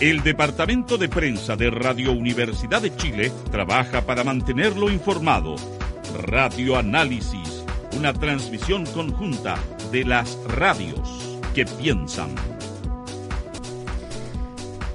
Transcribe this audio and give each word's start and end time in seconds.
El 0.00 0.24
Departamento 0.24 0.98
de 0.98 1.08
Prensa 1.08 1.54
de 1.54 1.70
Radio 1.70 2.10
Universidad 2.10 2.82
de 2.82 2.94
Chile 2.96 3.30
trabaja 3.52 4.04
para 4.04 4.24
mantenerlo 4.24 4.90
informado. 4.90 5.54
Radio 6.20 6.76
Análisis, 6.76 7.64
una 7.96 8.12
transmisión 8.12 8.86
conjunta 8.86 9.56
de 9.92 10.04
las 10.04 10.36
radios 10.48 11.38
que 11.54 11.64
piensan. 11.64 12.34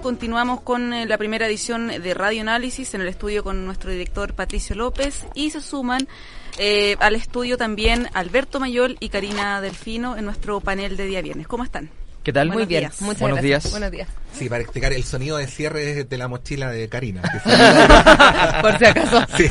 Continuamos 0.02 0.62
con 0.62 0.94
eh, 0.94 1.06
la 1.06 1.18
primera 1.18 1.48
edición 1.48 1.88
de 1.88 2.14
Radio 2.14 2.42
Análisis 2.42 2.94
en 2.94 3.00
el 3.00 3.08
estudio 3.08 3.42
con 3.42 3.66
nuestro 3.66 3.92
director 3.92 4.34
Patricio 4.34 4.76
López 4.76 5.26
y 5.34 5.52
se 5.52 5.62
suman 5.62 6.10
eh, 6.58 6.98
al 7.00 7.16
estudio 7.16 7.58
también 7.58 8.10
Alberto 8.14 8.60
Mayol 8.60 8.98
y 9.00 9.08
Karina 9.08 9.62
Delfino 9.62 10.18
en 10.18 10.26
nuestro 10.26 10.60
panel 10.60 10.98
de 10.98 11.06
día 11.06 11.22
viernes. 11.22 11.48
¿Cómo 11.48 11.64
están? 11.64 11.90
¿Qué 12.24 12.34
tal? 12.34 12.48
Buenos 12.50 12.66
Muy 12.66 12.70
bien. 12.70 12.82
días. 12.82 13.02
Muchas 13.02 13.22
Buenos 13.22 13.38
gracias. 13.42 13.64
días. 13.64 13.72
Buenos 13.72 13.92
días. 13.92 14.08
Sí, 14.38 14.50
para 14.50 14.62
explicar 14.62 14.94
el 14.94 15.04
sonido 15.04 15.38
de 15.38 15.48
cierre 15.48 16.04
de 16.04 16.18
la 16.18 16.28
mochila 16.28 16.70
de 16.70 16.88
Karina. 16.90 17.22
Que, 17.22 17.40
Por 18.62 18.78
si 18.78 18.86
acaso. 18.86 19.22
sí, 19.38 19.50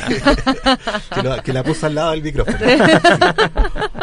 que, 1.15 1.23
lo- 1.23 1.43
que 1.43 1.51
la 1.53 1.63
puso 1.63 1.87
al 1.87 1.95
lado 1.95 2.11
del 2.11 2.23
micrófono. 2.23 2.57
Sí. 2.57 2.65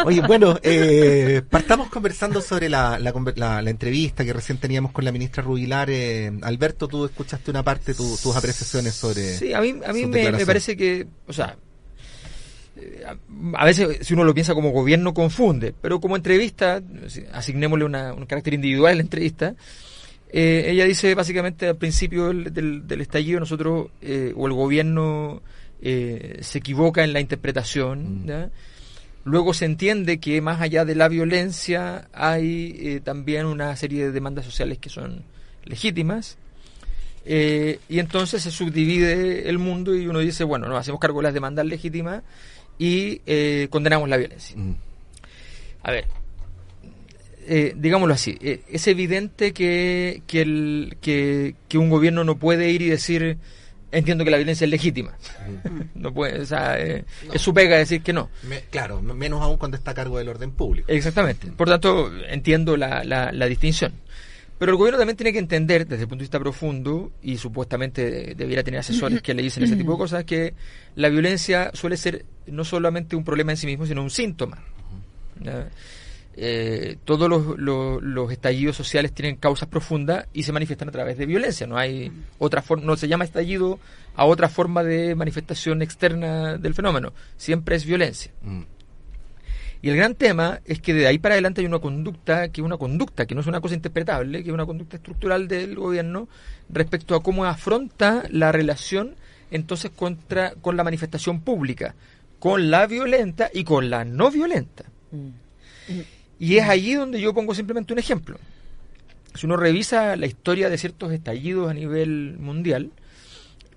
Oye, 0.05 0.21
bueno, 0.21 0.59
eh, 0.61 1.41
partamos 1.49 1.89
conversando 1.89 2.41
sobre 2.41 2.69
la, 2.69 2.99
la, 2.99 3.13
conver- 3.13 3.37
la- 3.37 3.61
la 3.61 3.69
entrevista 3.69 4.23
que 4.25 4.33
recién 4.33 4.57
teníamos 4.59 4.91
con 4.91 5.05
la 5.05 5.11
ministra 5.11 5.41
Rubilar. 5.41 5.89
Eh, 5.89 6.31
Alberto, 6.43 6.87
tú 6.87 7.05
escuchaste 7.05 7.49
una 7.51 7.63
parte, 7.63 7.93
tu- 7.93 8.17
tus 8.21 8.35
apreciaciones 8.35 8.93
sobre... 8.93 9.37
Sí, 9.37 9.53
a 9.53 9.61
mí, 9.61 9.75
a 9.85 9.93
mí 9.93 10.05
me, 10.05 10.45
parece 10.45 10.75
que, 10.77 11.07
o 11.27 11.33
sea, 11.33 11.55
a, 13.55 13.65
veces 13.65 13.99
si 14.05 14.13
uno 14.13 14.23
lo 14.23 14.33
piensa 14.33 14.53
como 14.53 14.71
gobierno 14.71 15.13
confunde, 15.13 15.73
pero 15.81 15.99
como 15.99 16.15
entrevista, 16.15 16.81
si- 17.07 17.23
asignémosle 17.31 17.85
una- 17.85 18.13
un 18.13 18.25
carácter 18.25 18.53
individual 18.53 18.93
a 18.93 18.95
la 18.95 19.01
entrevista, 19.01 19.55
eh, 20.31 20.65
ella 20.69 20.85
dice 20.85 21.15
básicamente 21.15 21.67
al 21.67 21.77
principio 21.77 22.27
del, 22.27 22.53
del- 22.53 22.87
del 22.87 23.01
estallido 23.01 23.39
nosotros, 23.39 23.87
eh, 24.01 24.33
o 24.35 24.47
el 24.47 24.53
gobierno 24.53 25.41
eh, 25.81 26.39
se 26.41 26.57
equivoca 26.57 27.03
en 27.03 27.13
la 27.13 27.19
interpretación, 27.19 28.23
Mm. 28.23 28.27
¿ya? 28.27 28.49
Luego 29.25 29.53
se 29.53 29.65
entiende 29.65 30.19
que 30.19 30.41
más 30.41 30.59
allá 30.61 30.85
de 30.85 30.95
la 30.95 31.07
violencia 31.07 32.07
hay 32.13 33.01
también 33.03 33.45
una 33.45 33.75
serie 33.75 34.05
de 34.05 34.11
demandas 34.13 34.45
sociales 34.45 34.77
que 34.79 34.89
son 34.89 35.21
legítimas. 35.65 36.37
Y 37.25 37.99
entonces 37.99 38.41
se 38.41 38.51
subdivide 38.51 39.49
el 39.49 39.57
mundo 39.59 39.93
y 39.93 40.07
uno 40.07 40.19
dice, 40.19 40.45
bueno, 40.45 40.67
nos 40.69 40.79
hacemos 40.79 41.01
cargo 41.01 41.19
de 41.19 41.23
las 41.23 41.33
demandas 41.33 41.65
legítimas 41.65 42.23
y 42.79 43.21
eh, 43.25 43.67
condenamos 43.69 44.07
la 44.09 44.17
violencia. 44.17 44.55
Mm, 44.57 44.75
A 45.83 45.91
ver, 45.91 46.05
eh, 47.47 47.73
digámoslo 47.77 48.13
así, 48.13 48.37
eh, 48.41 48.61
es 48.69 48.87
evidente 48.87 49.53
que, 49.53 50.21
que, 50.27 50.41
el- 50.41 50.97
que, 51.01 51.55
que 51.69 51.77
un 51.77 51.89
gobierno 51.89 52.23
no 52.23 52.37
puede 52.37 52.69
ir 52.71 52.81
y 52.81 52.89
decir, 52.89 53.37
entiendo 53.91 54.25
que 54.25 54.31
la 54.31 54.37
violencia 54.37 54.65
es 54.65 54.71
legítima. 54.71 55.13
no 55.95 56.13
puede, 56.13 56.41
o 56.41 56.45
sea, 56.45 56.77
eh, 56.79 57.05
No. 57.25 57.33
es 57.33 57.41
su 57.41 57.53
pega 57.53 57.77
decir 57.77 58.01
que 58.03 58.11
no. 58.13 58.29
me- 58.43 58.61
claro, 58.69 59.01
menos 59.01 59.41
aún 59.41 59.57
cuando 59.57 59.77
está 59.77 59.91
a 59.91 59.93
cargo 59.93 60.17
del 60.17 60.27
orden 60.29 60.51
público. 60.51 60.91
Exactamente. 60.91 61.47
Por 61.51 61.69
tanto, 61.69 62.11
entiendo 62.27 62.75
la, 62.75 63.03
la, 63.05 63.31
la 63.31 63.45
distinción. 63.45 63.93
Pero 64.57 64.71
el 64.71 64.77
gobierno 64.77 64.97
también 64.97 65.15
tiene 65.15 65.31
que 65.31 65.39
entender, 65.39 65.87
desde 65.87 66.03
el 66.03 66.09
punto 66.09 66.21
de 66.21 66.25
vista 66.25 66.39
profundo, 66.39 67.11
y 67.21 67.37
supuestamente 67.37 68.33
debiera 68.35 68.63
tener 68.63 68.79
asesores 68.79 69.21
que 69.21 69.33
le 69.33 69.43
dicen 69.43 69.63
ese 69.63 69.75
tipo 69.75 69.91
de 69.91 69.97
cosas, 69.97 70.23
que 70.23 70.53
la 70.95 71.09
violencia 71.09 71.71
suele 71.73 71.95
ser 71.95 72.25
no 72.47 72.63
solamente 72.63 73.15
un 73.15 73.23
problema 73.23 73.51
en 73.51 73.57
sí 73.57 73.67
mismo, 73.67 73.85
sino 73.85 74.01
un 74.01 74.09
síntoma. 74.09 74.63
Eh, 76.39 76.97
todos 77.03 77.27
los 77.27 78.31
estallidos 78.31 78.75
sociales 78.75 79.11
tienen 79.11 79.37
causas 79.37 79.67
profundas 79.67 80.27
y 80.33 80.43
se 80.43 80.51
manifiestan 80.51 80.89
a 80.89 80.91
través 80.91 81.17
de 81.17 81.25
violencia. 81.25 81.65
No 81.65 81.77
hay 81.77 82.11
otra 82.37 82.61
forma, 82.61 82.85
no 82.85 82.95
se 82.95 83.07
llama 83.07 83.25
estallido 83.25 83.79
a 84.15 84.25
otra 84.25 84.49
forma 84.49 84.83
de 84.83 85.15
manifestación 85.15 85.81
externa 85.81 86.57
del 86.57 86.73
fenómeno. 86.73 87.13
Siempre 87.37 87.75
es 87.75 87.85
violencia. 87.85 88.31
Mm, 88.41 88.61
Y 89.81 89.89
el 89.89 89.95
gran 89.95 90.15
tema 90.15 90.59
es 90.65 90.81
que 90.81 90.93
de 90.93 91.07
ahí 91.07 91.19
para 91.19 91.35
adelante 91.35 91.61
hay 91.61 91.67
una 91.67 91.79
conducta 91.79 92.49
que 92.49 92.61
es 92.61 92.65
una 92.65 92.77
conducta, 92.77 93.25
que 93.25 93.35
no 93.35 93.41
es 93.41 93.47
una 93.47 93.61
cosa 93.61 93.75
interpretable, 93.75 94.43
que 94.43 94.49
es 94.49 94.53
una 94.53 94.65
conducta 94.65 94.97
estructural 94.97 95.47
del 95.47 95.75
gobierno 95.75 96.27
respecto 96.69 97.15
a 97.15 97.21
cómo 97.21 97.45
afronta 97.45 98.23
la 98.29 98.51
relación 98.51 99.15
entonces 99.51 99.91
contra 99.91 100.55
con 100.55 100.75
la 100.75 100.83
manifestación 100.83 101.41
pública, 101.41 101.95
con 102.39 102.69
la 102.69 102.87
violenta 102.87 103.49
y 103.53 103.63
con 103.63 103.89
la 103.89 104.03
no 104.03 104.31
violenta. 104.31 104.85
Y 106.39 106.57
es 106.57 106.67
allí 106.67 106.93
donde 106.93 107.21
yo 107.21 107.33
pongo 107.33 107.55
simplemente 107.55 107.93
un 107.93 107.99
ejemplo. 107.99 108.37
Si 109.35 109.45
uno 109.45 109.57
revisa 109.57 110.15
la 110.15 110.25
historia 110.25 110.69
de 110.69 110.77
ciertos 110.77 111.11
estallidos 111.11 111.69
a 111.69 111.73
nivel 111.73 112.37
mundial, 112.39 112.91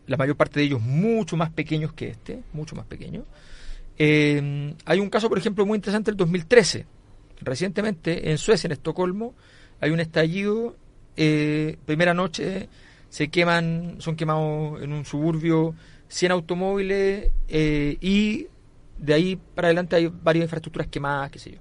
la 0.06 0.16
mayor 0.16 0.36
parte 0.36 0.60
de 0.60 0.66
ellos 0.66 0.80
mucho 0.80 1.36
más 1.36 1.50
pequeños 1.50 1.92
que 1.92 2.08
este, 2.08 2.42
mucho 2.52 2.74
más 2.74 2.86
pequeños, 2.86 3.24
eh, 4.02 4.74
hay 4.86 4.98
un 4.98 5.10
caso, 5.10 5.28
por 5.28 5.36
ejemplo, 5.36 5.66
muy 5.66 5.76
interesante 5.76 6.10
del 6.10 6.16
2013. 6.16 6.86
Recientemente, 7.42 8.30
en 8.30 8.38
Suecia, 8.38 8.66
en 8.66 8.72
Estocolmo, 8.72 9.34
hay 9.78 9.90
un 9.90 10.00
estallido. 10.00 10.74
eh, 11.16 11.76
primera 11.84 12.14
noche 12.14 12.70
se 13.10 13.28
queman, 13.28 13.96
son 13.98 14.16
quemados 14.16 14.80
en 14.80 14.94
un 14.94 15.04
suburbio 15.04 15.74
100 16.08 16.32
automóviles 16.32 17.30
eh, 17.48 17.98
y 18.00 18.46
de 18.96 19.12
ahí 19.14 19.36
para 19.36 19.68
adelante 19.68 19.96
hay 19.96 20.06
varias 20.06 20.44
infraestructuras 20.44 20.88
quemadas, 20.88 21.30
qué 21.30 21.38
sé 21.38 21.50
yo. 21.52 21.58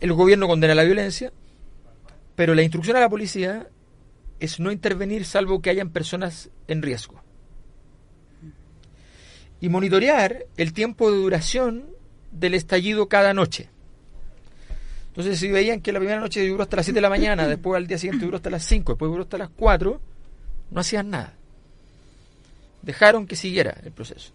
El 0.00 0.14
gobierno 0.14 0.48
condena 0.48 0.74
la 0.74 0.82
violencia, 0.82 1.32
pero 2.34 2.56
la 2.56 2.62
instrucción 2.62 2.96
a 2.96 3.00
la 3.00 3.08
policía 3.08 3.68
es 4.40 4.58
no 4.58 4.72
intervenir 4.72 5.26
salvo 5.26 5.62
que 5.62 5.70
hayan 5.70 5.90
personas 5.90 6.50
en 6.66 6.82
riesgo 6.82 7.23
y 9.64 9.68
monitorear 9.70 10.44
el 10.58 10.74
tiempo 10.74 11.10
de 11.10 11.16
duración 11.16 11.86
del 12.32 12.52
estallido 12.52 13.08
cada 13.08 13.32
noche. 13.32 13.70
Entonces, 15.08 15.38
si 15.38 15.48
veían 15.50 15.80
que 15.80 15.90
la 15.90 16.00
primera 16.00 16.20
noche 16.20 16.46
duró 16.46 16.64
hasta 16.64 16.76
las 16.76 16.84
7 16.84 16.96
de 16.98 17.00
la 17.00 17.08
mañana, 17.08 17.48
después 17.48 17.78
al 17.78 17.86
día 17.86 17.96
siguiente 17.96 18.26
duró 18.26 18.36
hasta 18.36 18.50
las 18.50 18.64
5, 18.66 18.92
después 18.92 19.10
duró 19.10 19.22
hasta 19.22 19.38
las 19.38 19.48
4, 19.48 20.00
no 20.70 20.80
hacían 20.80 21.08
nada. 21.08 21.32
Dejaron 22.82 23.26
que 23.26 23.36
siguiera 23.36 23.74
el 23.82 23.92
proceso. 23.92 24.32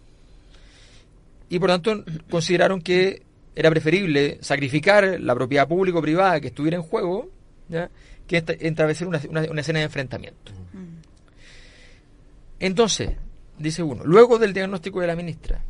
Y 1.48 1.60
por 1.60 1.68
tanto, 1.70 2.04
consideraron 2.28 2.80
que 2.82 3.22
era 3.54 3.70
preferible 3.70 4.38
sacrificar 4.40 5.20
la 5.20 5.34
propiedad 5.36 5.68
pública 5.68 5.98
o 5.98 6.02
privada 6.02 6.40
que 6.40 6.48
estuviera 6.48 6.76
en 6.76 6.82
juego 6.82 7.30
¿ya? 7.68 7.88
que 8.26 8.38
esta- 8.38 8.54
establecer 8.54 9.06
una, 9.06 9.20
una- 9.28 9.42
una 9.50 9.60
escena 9.60 9.78
de 9.78 9.84
enfrentamiento. 9.84 10.52
Entonces, 12.58 13.10
dice 13.60 13.82
uno, 13.82 14.04
luego 14.04 14.38
del 14.38 14.52
diagnóstico 14.52 15.00
de 15.00 15.06
la 15.06 15.16
ministra, 15.16 15.62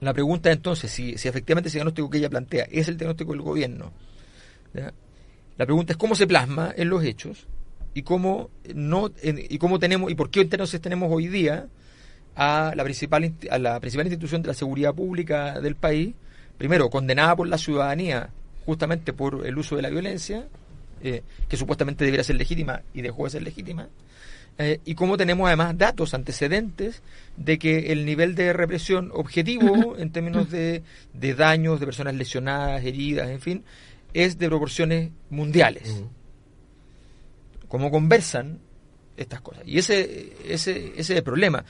la 0.00 0.12
pregunta 0.14 0.50
entonces, 0.52 0.90
si, 0.90 1.18
si 1.18 1.28
efectivamente 1.28 1.68
ese 1.68 1.78
diagnóstico 1.78 2.08
que 2.08 2.18
ella 2.18 2.30
plantea 2.30 2.66
es 2.70 2.88
el 2.88 2.96
diagnóstico 2.96 3.32
del 3.32 3.42
gobierno, 3.42 3.92
la 4.72 5.66
pregunta 5.66 5.92
es 5.92 5.96
cómo 5.96 6.14
se 6.14 6.26
plasma 6.26 6.72
en 6.76 6.88
los 6.88 7.02
hechos 7.02 7.46
y 7.94 8.02
cómo 8.02 8.50
no 8.74 9.10
en- 9.22 9.38
y 9.48 9.58
cómo 9.58 9.78
tenemos 9.78 10.10
y 10.10 10.14
por 10.14 10.30
qué 10.30 10.42
entonces 10.42 10.80
tenemos 10.80 11.10
hoy 11.12 11.26
día 11.26 11.66
a 12.36 12.72
la 12.76 12.84
principal 12.84 13.34
a 13.50 13.58
la 13.58 13.80
principal 13.80 14.06
institución 14.06 14.42
de 14.42 14.48
la 14.48 14.54
seguridad 14.54 14.94
pública 14.94 15.60
del 15.60 15.74
país, 15.74 16.14
primero 16.58 16.88
condenada 16.90 17.34
por 17.34 17.48
la 17.48 17.58
ciudadanía 17.58 18.30
justamente 18.66 19.12
por 19.12 19.46
el 19.46 19.58
uso 19.58 19.74
de 19.76 19.82
la 19.82 19.88
violencia, 19.90 20.46
eh, 21.02 21.22
que 21.48 21.56
supuestamente 21.56 22.04
debería 22.04 22.22
ser 22.22 22.36
legítima 22.36 22.82
y 22.94 23.02
dejó 23.02 23.24
de 23.24 23.30
ser 23.30 23.42
legítima, 23.42 23.88
eh, 24.58 24.80
y 24.84 24.96
cómo 24.96 25.16
tenemos 25.16 25.46
además 25.46 25.78
datos, 25.78 26.14
antecedentes 26.14 27.02
de 27.36 27.58
que 27.60 27.92
el 27.92 28.04
nivel 28.04 28.34
de 28.34 28.52
represión 28.52 29.10
objetivo 29.14 29.96
en 29.98 30.10
términos 30.10 30.50
de, 30.50 30.82
de 31.14 31.34
daños, 31.34 31.78
de 31.78 31.86
personas 31.86 32.14
lesionadas, 32.16 32.84
heridas, 32.84 33.30
en 33.30 33.40
fin, 33.40 33.64
es 34.14 34.36
de 34.36 34.48
proporciones 34.48 35.10
mundiales. 35.30 36.02
Cómo 37.68 37.90
conversan 37.90 38.58
estas 39.16 39.40
cosas. 39.40 39.62
Y 39.64 39.78
ese, 39.78 40.32
ese, 40.44 40.88
ese 40.88 41.00
es 41.00 41.10
el 41.10 41.22
problema. 41.22 41.64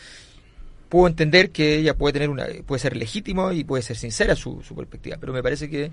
Puedo 0.89 1.09
entender 1.09 1.51
que 1.51 1.77
ella 1.77 1.95
puede 1.95 2.15
tener 2.15 2.31
una, 2.31 2.47
puede 2.67 2.79
ser 2.79 2.97
legítimo 2.97 3.53
y 3.53 3.65
puede 3.65 3.83
ser 3.83 3.97
sincera 3.97 4.35
su, 4.35 4.63
su 4.63 4.75
perspectiva, 4.75 5.19
pero 5.21 5.35
me 5.35 5.43
parece 5.43 5.69
que 5.69 5.91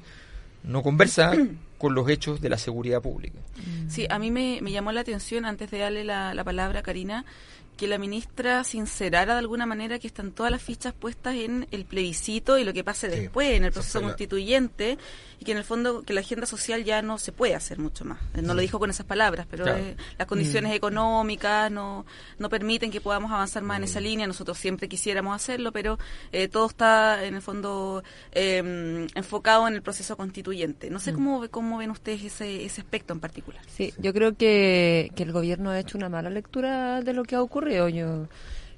no 0.68 0.84
conversa 0.84 1.34
con 1.78 1.94
los 1.94 2.10
hechos 2.10 2.42
de 2.42 2.50
la 2.50 2.58
seguridad 2.58 3.02
pública. 3.02 3.40
Sí, 3.88 4.08
a 4.10 4.20
mí 4.20 4.32
me, 4.32 4.60
me 4.62 4.72
llamó 4.72 4.92
la 4.92 5.02
atención, 5.02 5.46
antes 5.46 5.72
de 5.72 5.80
darle 5.80 6.04
la, 6.04 6.34
la 6.34 6.44
palabra 6.44 6.80
a 6.80 6.84
Karina, 6.84 7.26
que 7.76 7.88
la 7.88 7.98
ministra 7.98 8.64
sincerara 8.64 9.34
de 9.34 9.40
alguna 9.40 9.66
manera 9.66 10.00
que 10.00 10.08
están 10.08 10.32
todas 10.32 10.52
las 10.52 10.62
fichas 10.62 10.94
puestas 10.94 11.36
en 11.36 11.68
el 11.72 11.86
plebiscito 11.86 12.58
y 12.58 12.64
lo 12.64 12.74
que 12.74 12.84
pase 12.84 13.10
después, 13.10 13.52
en 13.52 13.66
el 13.66 13.72
proceso 13.72 14.02
constituyente, 14.02 14.98
y 15.40 15.46
que 15.46 15.52
en 15.52 15.58
el 15.58 15.64
fondo 15.64 16.04
que 16.04 16.14
la 16.14 16.22
agenda 16.22 16.46
social 16.46 16.84
ya 16.84 17.02
no 17.02 17.18
se 17.18 17.32
puede 17.32 17.56
hacer 17.56 17.78
mucho 17.80 18.06
más. 18.06 18.20
No 18.42 18.54
lo 18.54 18.62
dijo 18.62 18.80
con 18.80 18.90
esas 18.90 19.06
palabras, 19.06 19.48
pero 19.50 19.66
las 19.66 20.28
condiciones 20.28 20.72
mm. 20.72 20.76
económicas 20.76 21.72
no, 21.72 22.06
no 22.40 22.50
permiten 22.50 22.92
que 22.92 23.02
podamos 23.02 23.32
avanzar 23.32 23.64
más 23.64 23.78
en 23.78 23.84
esa 23.84 24.00
mm. 24.00 24.04
línea. 24.04 24.28
Nosotros 24.28 24.58
siempre 24.58 24.88
quisiéramos 24.88 25.36
hacerlo, 25.36 25.72
pero 25.72 26.00
eh, 26.32 26.48
todo 26.48 26.68
está 26.68 27.26
en 27.26 27.36
el 27.36 27.42
fondo 27.42 28.04
em, 28.32 29.08
enfocado 29.16 29.68
en 29.68 29.76
el 29.76 29.82
proceso 29.82 30.16
constituyente. 30.16 30.90
No 30.90 31.00
sé 31.00 31.12
mm. 31.12 31.16
cómo, 31.16 31.50
cómo 31.50 31.78
ven 31.80 31.92
ustedes 31.92 32.24
ese, 32.24 32.66
ese 32.66 32.82
aspecto 32.82 33.14
en 33.14 33.20
particular. 33.20 33.62
Sí, 33.68 33.94
yo 33.98 34.14
creo 34.14 34.36
que, 34.36 35.12
que 35.16 35.24
el 35.24 35.34
gobierno 35.34 35.72
ha 35.72 35.80
hecho 35.80 35.98
una 35.98 36.10
mala 36.10 36.30
lectura 36.30 37.02
de 37.02 37.14
lo 37.14 37.24
que 37.24 37.36
ha 37.36 37.42
ocurrido. 37.42 37.65
Yo 37.68 38.28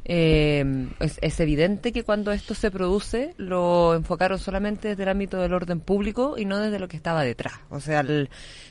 eh, 0.09 0.63
es, 1.01 1.39
evidente 1.41 1.91
que 1.91 2.03
cuando 2.03 2.31
esto 2.31 2.53
se 2.53 2.71
produce 2.71 3.33
lo 3.35 3.93
enfocaron 3.93 4.39
solamente 4.39 4.87
desde 4.87 5.03
el 5.03 5.09
ámbito 5.09 5.41
del 5.41 5.53
orden 5.53 5.81
público 5.81 6.35
y 6.37 6.45
no 6.45 6.59
desde 6.59 6.79
lo 6.79 6.87
que 6.87 6.95
estaba 6.95 7.23
detrás. 7.23 7.55
O 7.69 7.81
sea, 7.81 8.05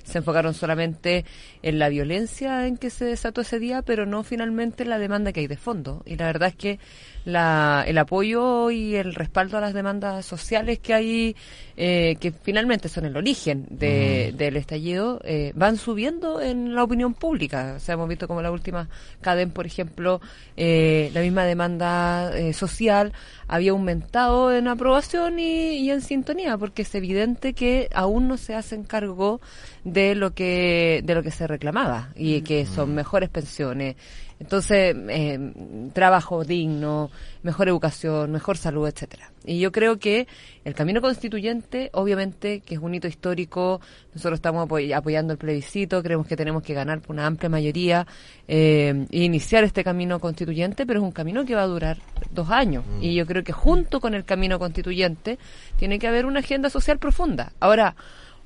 se 0.02 0.18
enfocaron 0.18 0.54
solamente 0.54 1.26
en 1.62 1.78
la 1.78 1.90
violencia 1.90 2.66
en 2.66 2.78
que 2.78 2.88
se 2.88 3.04
desató 3.04 3.42
ese 3.42 3.58
día, 3.58 3.82
pero 3.82 4.06
no 4.06 4.22
finalmente 4.22 4.84
en 4.84 4.88
la 4.88 4.98
demanda 4.98 5.32
que 5.32 5.40
hay 5.40 5.46
de 5.46 5.58
fondo. 5.58 6.02
Y 6.06 6.16
la 6.16 6.24
verdad 6.24 6.48
es 6.48 6.56
que 6.56 6.78
la, 7.26 7.84
el 7.86 7.98
apoyo 7.98 8.70
y 8.70 8.94
el 8.94 9.12
respaldo 9.12 9.58
a 9.58 9.60
las 9.60 9.74
demandas 9.74 10.24
sociales 10.24 10.78
que 10.78 10.94
hay, 10.94 11.36
eh, 11.76 12.16
que 12.20 12.30
finalmente 12.30 12.88
son 12.88 13.04
el 13.04 13.16
origen 13.16 13.66
de, 13.68 14.32
del 14.36 14.56
estallido, 14.56 15.20
eh, 15.24 15.52
van 15.56 15.76
subiendo 15.76 16.40
en 16.40 16.76
la 16.76 16.84
opinión 16.84 17.14
pública. 17.14 17.74
O 17.76 17.80
sea, 17.80 17.94
hemos 17.94 18.08
visto 18.08 18.28
como 18.28 18.42
la 18.42 18.52
última 18.52 18.88
cadena, 19.20 19.52
por 19.52 19.66
ejemplo, 19.66 20.20
eh, 20.56 21.10
la 21.14 21.20
misma 21.20 21.44
demanda 21.44 22.32
social 22.52 23.12
había 23.48 23.72
aumentado 23.72 24.54
en 24.54 24.68
aprobación 24.68 25.40
y, 25.40 25.78
y 25.78 25.90
en 25.90 26.02
sintonía, 26.02 26.56
porque 26.56 26.82
es 26.82 26.94
evidente 26.94 27.54
que 27.54 27.88
aún 27.92 28.28
no 28.28 28.36
se 28.36 28.54
hacen 28.54 28.84
cargo 28.84 29.40
de 29.82 30.14
lo 30.14 30.32
que 30.32 31.02
de 31.04 31.14
lo 31.14 31.22
que 31.24 31.30
se 31.32 31.46
reclamaba 31.46 32.10
y 32.14 32.42
que 32.42 32.66
son 32.66 32.94
mejores 32.94 33.28
pensiones 33.30 33.96
entonces, 34.38 34.94
eh, 35.08 35.52
trabajo 35.94 36.44
digno, 36.44 37.10
mejor 37.42 37.68
educación, 37.68 38.32
mejor 38.32 38.58
salud, 38.58 38.86
etcétera. 38.86 39.32
Y 39.46 39.60
yo 39.60 39.72
creo 39.72 39.98
que 39.98 40.26
el 40.64 40.74
camino 40.74 41.00
constituyente, 41.00 41.88
obviamente, 41.92 42.60
que 42.60 42.74
es 42.74 42.80
un 42.80 42.94
hito 42.94 43.06
histórico, 43.06 43.80
nosotros 44.14 44.38
estamos 44.38 44.68
apoyando 44.94 45.32
el 45.32 45.38
plebiscito, 45.38 46.02
creemos 46.02 46.26
que 46.26 46.36
tenemos 46.36 46.62
que 46.62 46.74
ganar 46.74 47.00
por 47.00 47.14
una 47.14 47.26
amplia 47.26 47.48
mayoría 47.48 48.06
eh, 48.48 49.06
e 49.10 49.24
iniciar 49.24 49.64
este 49.64 49.84
camino 49.84 50.18
constituyente, 50.18 50.84
pero 50.84 51.00
es 51.00 51.04
un 51.04 51.12
camino 51.12 51.44
que 51.46 51.54
va 51.54 51.62
a 51.62 51.66
durar 51.66 51.98
dos 52.30 52.50
años. 52.50 52.84
Mm. 52.86 53.04
Y 53.04 53.14
yo 53.14 53.24
creo 53.24 53.42
que 53.42 53.52
junto 53.52 54.00
con 54.00 54.14
el 54.14 54.24
camino 54.24 54.58
constituyente 54.58 55.38
tiene 55.78 55.98
que 55.98 56.08
haber 56.08 56.26
una 56.26 56.40
agenda 56.40 56.68
social 56.68 56.98
profunda. 56.98 57.52
Ahora, 57.60 57.94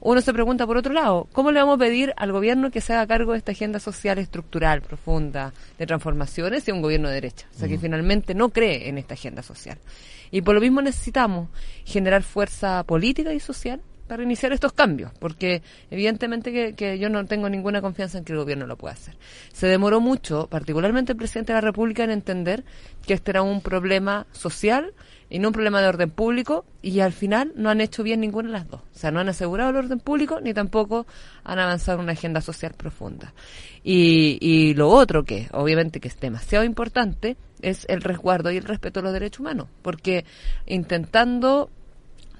uno 0.00 0.20
se 0.20 0.32
pregunta 0.32 0.66
por 0.66 0.76
otro 0.76 0.92
lado, 0.92 1.28
¿cómo 1.32 1.50
le 1.50 1.60
vamos 1.60 1.76
a 1.76 1.78
pedir 1.78 2.14
al 2.16 2.32
gobierno 2.32 2.70
que 2.70 2.80
se 2.80 2.94
haga 2.94 3.06
cargo 3.06 3.32
de 3.32 3.38
esta 3.38 3.52
agenda 3.52 3.78
social 3.78 4.18
estructural, 4.18 4.80
profunda, 4.80 5.52
de 5.78 5.86
transformaciones 5.86 6.64
si 6.64 6.70
es 6.70 6.74
un 6.74 6.82
gobierno 6.82 7.08
de 7.08 7.14
derecha? 7.14 7.46
O 7.54 7.58
sea, 7.58 7.68
que 7.68 7.78
finalmente 7.78 8.34
no 8.34 8.48
cree 8.48 8.88
en 8.88 8.98
esta 8.98 9.14
agenda 9.14 9.42
social. 9.42 9.78
Y 10.30 10.42
por 10.42 10.54
lo 10.54 10.60
mismo 10.60 10.80
necesitamos 10.80 11.48
generar 11.84 12.22
fuerza 12.22 12.82
política 12.84 13.34
y 13.34 13.40
social 13.40 13.80
para 14.06 14.22
iniciar 14.24 14.52
estos 14.52 14.72
cambios, 14.72 15.12
porque 15.20 15.62
evidentemente 15.90 16.50
que, 16.50 16.74
que, 16.74 16.98
yo 16.98 17.08
no 17.08 17.24
tengo 17.26 17.48
ninguna 17.48 17.80
confianza 17.80 18.18
en 18.18 18.24
que 18.24 18.32
el 18.32 18.38
gobierno 18.38 18.66
lo 18.66 18.76
pueda 18.76 18.94
hacer. 18.94 19.14
Se 19.52 19.68
demoró 19.68 20.00
mucho, 20.00 20.48
particularmente 20.48 21.12
el 21.12 21.18
presidente 21.18 21.52
de 21.52 21.58
la 21.58 21.60
República, 21.60 22.02
en 22.02 22.10
entender 22.10 22.64
que 23.06 23.14
este 23.14 23.30
era 23.30 23.42
un 23.42 23.60
problema 23.60 24.26
social 24.32 24.94
y 25.30 25.38
no 25.38 25.48
un 25.48 25.54
problema 25.54 25.80
de 25.80 25.88
orden 25.88 26.10
público 26.10 26.64
y 26.82 27.00
al 27.00 27.12
final 27.12 27.52
no 27.54 27.70
han 27.70 27.80
hecho 27.80 28.02
bien 28.02 28.20
ninguna 28.20 28.48
de 28.48 28.52
las 28.52 28.68
dos. 28.68 28.80
O 28.80 28.98
sea, 28.98 29.12
no 29.12 29.20
han 29.20 29.28
asegurado 29.28 29.70
el 29.70 29.76
orden 29.76 30.00
público 30.00 30.40
ni 30.40 30.52
tampoco 30.52 31.06
han 31.44 31.60
avanzado 31.60 32.00
una 32.00 32.12
agenda 32.12 32.40
social 32.40 32.74
profunda. 32.76 33.32
Y, 33.84 34.38
y 34.40 34.74
lo 34.74 34.88
otro 34.88 35.24
que 35.24 35.48
obviamente 35.52 36.00
que 36.00 36.08
es 36.08 36.18
demasiado 36.18 36.64
importante 36.64 37.36
es 37.62 37.86
el 37.88 38.02
resguardo 38.02 38.50
y 38.50 38.56
el 38.56 38.64
respeto 38.64 39.00
a 39.00 39.02
los 39.04 39.12
derechos 39.12 39.40
humanos, 39.40 39.68
porque 39.82 40.24
intentando 40.66 41.70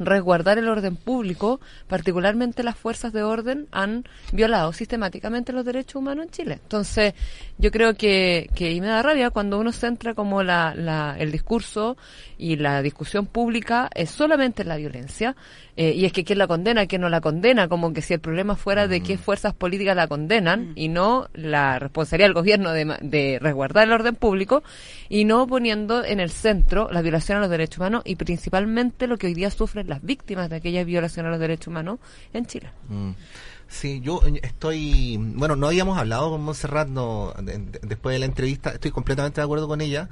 resguardar 0.00 0.58
el 0.58 0.68
orden 0.68 0.96
público, 0.96 1.60
particularmente 1.86 2.62
las 2.62 2.76
fuerzas 2.76 3.12
de 3.12 3.22
orden, 3.22 3.68
han 3.70 4.04
violado 4.32 4.72
sistemáticamente 4.72 5.52
los 5.52 5.64
derechos 5.64 5.96
humanos 5.96 6.26
en 6.26 6.30
Chile. 6.32 6.58
Entonces, 6.62 7.14
yo 7.58 7.70
creo 7.70 7.94
que, 7.94 8.50
que 8.54 8.72
y 8.72 8.80
me 8.80 8.88
da 8.88 9.02
rabia 9.02 9.30
cuando 9.30 9.60
uno 9.60 9.72
centra 9.72 10.14
como 10.14 10.42
la, 10.42 10.74
la, 10.74 11.16
el 11.18 11.30
discurso 11.30 11.98
y 12.38 12.56
la 12.56 12.80
discusión 12.80 13.26
pública 13.26 13.90
es 13.94 14.10
solamente 14.10 14.64
la 14.64 14.76
violencia, 14.76 15.36
eh, 15.76 15.92
y 15.94 16.04
es 16.04 16.12
que 16.12 16.24
quién 16.24 16.38
la 16.38 16.46
condena, 16.46 16.86
quién 16.86 17.02
no 17.02 17.08
la 17.08 17.20
condena, 17.20 17.68
como 17.68 17.92
que 17.92 18.02
si 18.02 18.14
el 18.14 18.20
problema 18.20 18.56
fuera 18.56 18.88
de 18.88 19.02
qué 19.02 19.18
fuerzas 19.18 19.54
políticas 19.54 19.94
la 19.94 20.08
condenan 20.08 20.72
y 20.74 20.88
no 20.88 21.28
la 21.34 21.78
responsabilidad 21.78 22.28
del 22.28 22.34
gobierno 22.34 22.72
de, 22.72 22.96
de 23.02 23.38
resguardar 23.40 23.86
el 23.86 23.92
orden 23.92 24.14
público 24.14 24.62
y 25.08 25.24
no 25.24 25.46
poniendo 25.46 26.04
en 26.04 26.20
el 26.20 26.30
centro 26.30 26.88
la 26.90 27.02
violación 27.02 27.38
a 27.38 27.40
los 27.42 27.50
derechos 27.50 27.78
humanos 27.78 28.02
y 28.04 28.16
principalmente 28.16 29.06
lo 29.06 29.18
que 29.18 29.26
hoy 29.26 29.34
día 29.34 29.50
sufren 29.50 29.89
las 29.90 30.02
víctimas 30.02 30.48
de 30.48 30.56
aquella 30.56 30.82
violación 30.84 31.26
a 31.26 31.30
los 31.30 31.38
derechos 31.38 31.68
humanos 31.68 31.98
en 32.32 32.46
Chile. 32.46 32.70
Mm. 32.88 33.10
Sí, 33.68 34.00
yo 34.00 34.20
estoy, 34.42 35.16
bueno, 35.18 35.54
no 35.54 35.68
habíamos 35.68 35.96
hablado 35.96 36.30
con 36.30 36.42
Montserrat 36.42 36.88
no, 36.88 37.32
después 37.82 38.14
de 38.14 38.18
la 38.18 38.26
entrevista, 38.26 38.70
estoy 38.70 38.90
completamente 38.90 39.40
de 39.40 39.44
acuerdo 39.44 39.68
con 39.68 39.80
ella. 39.80 40.08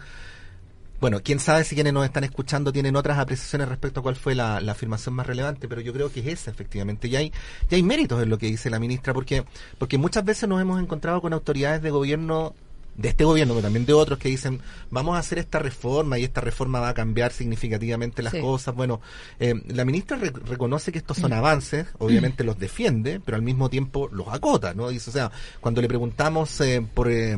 Bueno, 1.00 1.20
quién 1.22 1.40
sabe 1.40 1.64
si 1.64 1.74
quienes 1.74 1.92
nos 1.92 2.04
están 2.04 2.24
escuchando 2.24 2.72
tienen 2.72 2.96
otras 2.96 3.18
apreciaciones 3.18 3.68
respecto 3.68 4.00
a 4.00 4.02
cuál 4.02 4.16
fue 4.16 4.34
la, 4.34 4.56
afirmación 4.58 5.14
más 5.14 5.26
relevante, 5.26 5.68
pero 5.68 5.80
yo 5.80 5.92
creo 5.92 6.10
que 6.12 6.20
es 6.20 6.26
esa, 6.26 6.50
efectivamente. 6.50 7.08
Y 7.08 7.16
hay, 7.16 7.32
y 7.70 7.74
hay 7.74 7.82
méritos 7.82 8.22
en 8.22 8.28
lo 8.28 8.38
que 8.38 8.46
dice 8.46 8.70
la 8.70 8.78
ministra, 8.80 9.14
porque, 9.14 9.44
porque 9.78 9.98
muchas 9.98 10.24
veces 10.24 10.48
nos 10.48 10.60
hemos 10.60 10.80
encontrado 10.80 11.20
con 11.20 11.32
autoridades 11.32 11.82
de 11.82 11.90
gobierno 11.90 12.54
de 12.98 13.08
este 13.08 13.24
gobierno, 13.24 13.54
pero 13.54 13.62
también 13.62 13.86
de 13.86 13.92
otros 13.92 14.18
que 14.18 14.28
dicen, 14.28 14.60
vamos 14.90 15.14
a 15.16 15.20
hacer 15.20 15.38
esta 15.38 15.60
reforma 15.60 16.18
y 16.18 16.24
esta 16.24 16.40
reforma 16.40 16.80
va 16.80 16.88
a 16.90 16.94
cambiar 16.94 17.32
significativamente 17.32 18.24
las 18.24 18.34
cosas. 18.34 18.74
Bueno, 18.74 19.00
eh, 19.38 19.54
la 19.68 19.84
ministra 19.84 20.18
reconoce 20.18 20.90
que 20.90 20.98
estos 20.98 21.16
son 21.16 21.32
avances, 21.32 21.86
obviamente 21.98 22.42
los 22.42 22.58
defiende, 22.58 23.20
pero 23.24 23.36
al 23.36 23.42
mismo 23.42 23.70
tiempo 23.70 24.08
los 24.12 24.26
acota, 24.28 24.74
¿no? 24.74 24.88
Dice, 24.88 25.10
o 25.10 25.12
sea, 25.12 25.30
cuando 25.60 25.80
le 25.80 25.86
preguntamos 25.86 26.60
eh, 26.60 26.84
por 26.92 27.08
eh, 27.08 27.36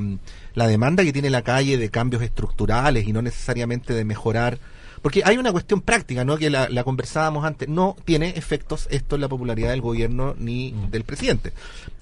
la 0.54 0.66
demanda 0.66 1.04
que 1.04 1.12
tiene 1.12 1.28
la 1.28 1.42
calle 1.42 1.76
de 1.76 1.90
cambios 1.90 2.22
estructurales 2.22 3.06
y 3.06 3.12
no 3.12 3.20
necesariamente 3.20 3.92
de 3.92 4.04
mejorar 4.04 4.58
porque 5.02 5.22
hay 5.24 5.38
una 5.38 5.52
cuestión 5.52 5.80
práctica, 5.80 6.24
¿no? 6.24 6.36
Que 6.36 6.50
la, 6.50 6.68
la, 6.68 6.84
conversábamos 6.84 7.44
antes. 7.44 7.68
No 7.68 7.96
tiene 8.04 8.30
efectos 8.36 8.86
esto 8.90 9.14
en 9.14 9.22
la 9.22 9.28
popularidad 9.28 9.70
del 9.70 9.80
gobierno 9.80 10.34
ni 10.38 10.72
mm. 10.72 10.90
del 10.90 11.04
presidente. 11.04 11.52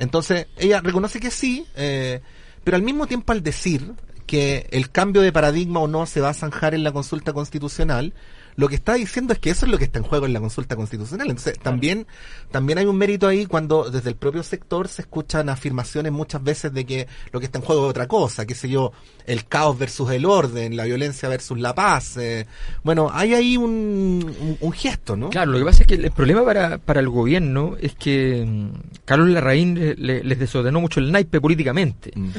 Entonces, 0.00 0.48
ella 0.56 0.80
reconoce 0.80 1.20
que 1.20 1.30
sí, 1.30 1.64
eh, 1.76 2.20
pero 2.68 2.76
al 2.76 2.82
mismo 2.82 3.06
tiempo 3.06 3.32
al 3.32 3.42
decir 3.42 3.94
que 4.26 4.68
el 4.72 4.90
cambio 4.90 5.22
de 5.22 5.32
paradigma 5.32 5.80
o 5.80 5.88
no 5.88 6.04
se 6.04 6.20
va 6.20 6.28
a 6.28 6.34
zanjar 6.34 6.74
en 6.74 6.84
la 6.84 6.92
consulta 6.92 7.32
constitucional, 7.32 8.12
lo 8.58 8.68
que 8.68 8.74
está 8.74 8.94
diciendo 8.94 9.32
es 9.32 9.38
que 9.38 9.50
eso 9.50 9.66
es 9.66 9.70
lo 9.70 9.78
que 9.78 9.84
está 9.84 10.00
en 10.00 10.04
juego 10.04 10.26
en 10.26 10.32
la 10.32 10.40
consulta 10.40 10.74
constitucional. 10.74 11.28
Entonces, 11.28 11.60
también, 11.60 12.08
también 12.50 12.78
hay 12.78 12.86
un 12.86 12.96
mérito 12.96 13.28
ahí 13.28 13.46
cuando 13.46 13.88
desde 13.88 14.10
el 14.10 14.16
propio 14.16 14.42
sector 14.42 14.88
se 14.88 15.02
escuchan 15.02 15.48
afirmaciones 15.48 16.10
muchas 16.10 16.42
veces 16.42 16.72
de 16.72 16.84
que 16.84 17.06
lo 17.30 17.38
que 17.38 17.46
está 17.46 17.58
en 17.58 17.64
juego 17.64 17.84
es 17.84 17.90
otra 17.90 18.08
cosa, 18.08 18.46
qué 18.46 18.56
sé 18.56 18.68
yo, 18.68 18.90
el 19.26 19.46
caos 19.46 19.78
versus 19.78 20.10
el 20.10 20.26
orden, 20.26 20.76
la 20.76 20.86
violencia 20.86 21.28
versus 21.28 21.56
la 21.56 21.72
paz. 21.72 22.16
Eh. 22.16 22.48
bueno, 22.82 23.10
hay 23.12 23.32
ahí 23.34 23.56
un, 23.56 24.58
un, 24.60 24.72
gesto, 24.72 25.16
¿no? 25.16 25.30
Claro, 25.30 25.52
lo 25.52 25.58
que 25.60 25.64
pasa 25.64 25.82
es 25.84 25.86
que 25.86 25.94
el 25.94 26.10
problema 26.10 26.44
para, 26.44 26.78
para 26.78 26.98
el 26.98 27.08
gobierno 27.08 27.76
es 27.80 27.94
que 27.94 28.44
mm, 28.44 28.70
Carlos 29.04 29.28
Larraín 29.28 29.94
les 29.98 30.38
desordenó 30.40 30.80
mucho 30.80 30.98
el 30.98 31.12
naipe 31.12 31.40
políticamente. 31.40 32.10
Mm. 32.12 32.30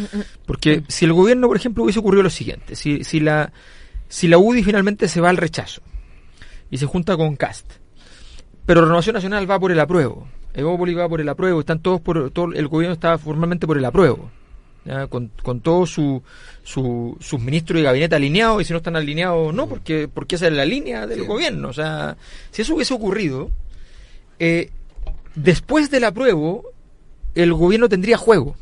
Porque 0.46 0.84
si 0.90 1.06
el 1.06 1.14
gobierno, 1.14 1.48
por 1.48 1.56
ejemplo, 1.56 1.86
hubiese 1.86 2.00
ocurrido 2.00 2.24
lo 2.24 2.30
siguiente, 2.30 2.76
si, 2.76 3.06
si 3.06 3.22
la 3.22 3.54
si 4.10 4.28
la 4.28 4.40
UDI 4.40 4.64
finalmente 4.64 5.08
se 5.08 5.22
va 5.22 5.30
al 5.30 5.38
rechazo, 5.38 5.82
y 6.70 6.78
se 6.78 6.86
junta 6.86 7.18
con 7.18 7.36
Cast. 7.36 7.72
Pero 8.66 8.82
Renovación 8.82 9.16
Nacional 9.16 9.50
va 9.50 9.60
por 9.60 9.72
el 9.72 9.80
apruebo. 9.80 10.28
Evópolis 10.54 10.98
va 10.98 11.10
por 11.10 11.22
el 11.22 11.30
apruebo. 11.30 11.60
Están 11.60 11.80
todos 11.80 12.02
por. 12.02 12.32
Todo, 12.32 12.54
el 12.54 12.68
gobierno 12.68 12.94
está 12.94 13.18
formalmente 13.18 13.68
por 13.68 13.78
el 13.78 13.86
apruebo. 13.86 14.30
Con, 15.10 15.32
con 15.44 15.62
todos 15.62 15.92
su, 15.92 16.24
su, 16.64 17.16
sus 17.20 17.40
ministros 17.40 17.80
y 17.80 17.84
gabinete 17.84 18.16
alineados. 18.16 18.62
Y 18.62 18.66
si 18.66 18.74
no 18.74 18.78
están 18.78 18.96
alineados, 18.96 19.54
no, 19.54 19.68
porque, 19.68 20.08
porque 20.08 20.36
esa 20.36 20.48
es 20.48 20.54
la 20.54 20.66
línea 20.66 21.06
del 21.06 21.26
gobierno. 21.26 21.70
O 21.70 21.74
sea, 21.74 22.18
si 22.52 22.64
eso 22.64 22.76
hubiese 22.76 22.94
ocurrido, 22.94 23.52
eh, 24.40 24.72
después 25.36 25.92
del 25.92 26.06
apruebo, 26.06 26.64
el 27.36 27.54
gobierno 27.54 27.90
tendría 27.90 28.18
juego 28.18 28.56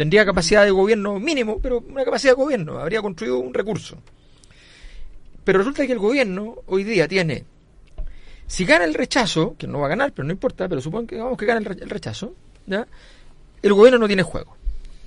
tendría 0.00 0.24
capacidad 0.24 0.64
de 0.64 0.70
gobierno 0.70 1.20
mínimo, 1.20 1.60
pero 1.60 1.84
una 1.86 2.06
capacidad 2.06 2.32
de 2.32 2.42
gobierno, 2.42 2.78
habría 2.78 3.02
construido 3.02 3.36
un 3.36 3.52
recurso. 3.52 3.98
Pero 5.44 5.58
resulta 5.58 5.86
que 5.86 5.92
el 5.92 5.98
gobierno 5.98 6.56
hoy 6.66 6.84
día 6.84 7.08
tiene, 7.08 7.44
si 8.46 8.64
gana 8.64 8.84
el 8.84 8.94
rechazo, 8.94 9.54
que 9.58 9.66
no 9.66 9.80
va 9.80 9.86
a 9.86 9.90
ganar, 9.90 10.12
pero 10.12 10.26
no 10.26 10.32
importa, 10.32 10.68
pero 10.68 10.80
supongo 10.80 11.06
que 11.06 11.16
vamos 11.16 11.38
que 11.38 11.46
gana 11.46 11.60
el 11.60 11.90
rechazo, 11.90 12.34
¿ya? 12.66 12.86
el 13.62 13.72
gobierno 13.72 13.98
no 13.98 14.06
tiene 14.06 14.22
juego. 14.22 14.56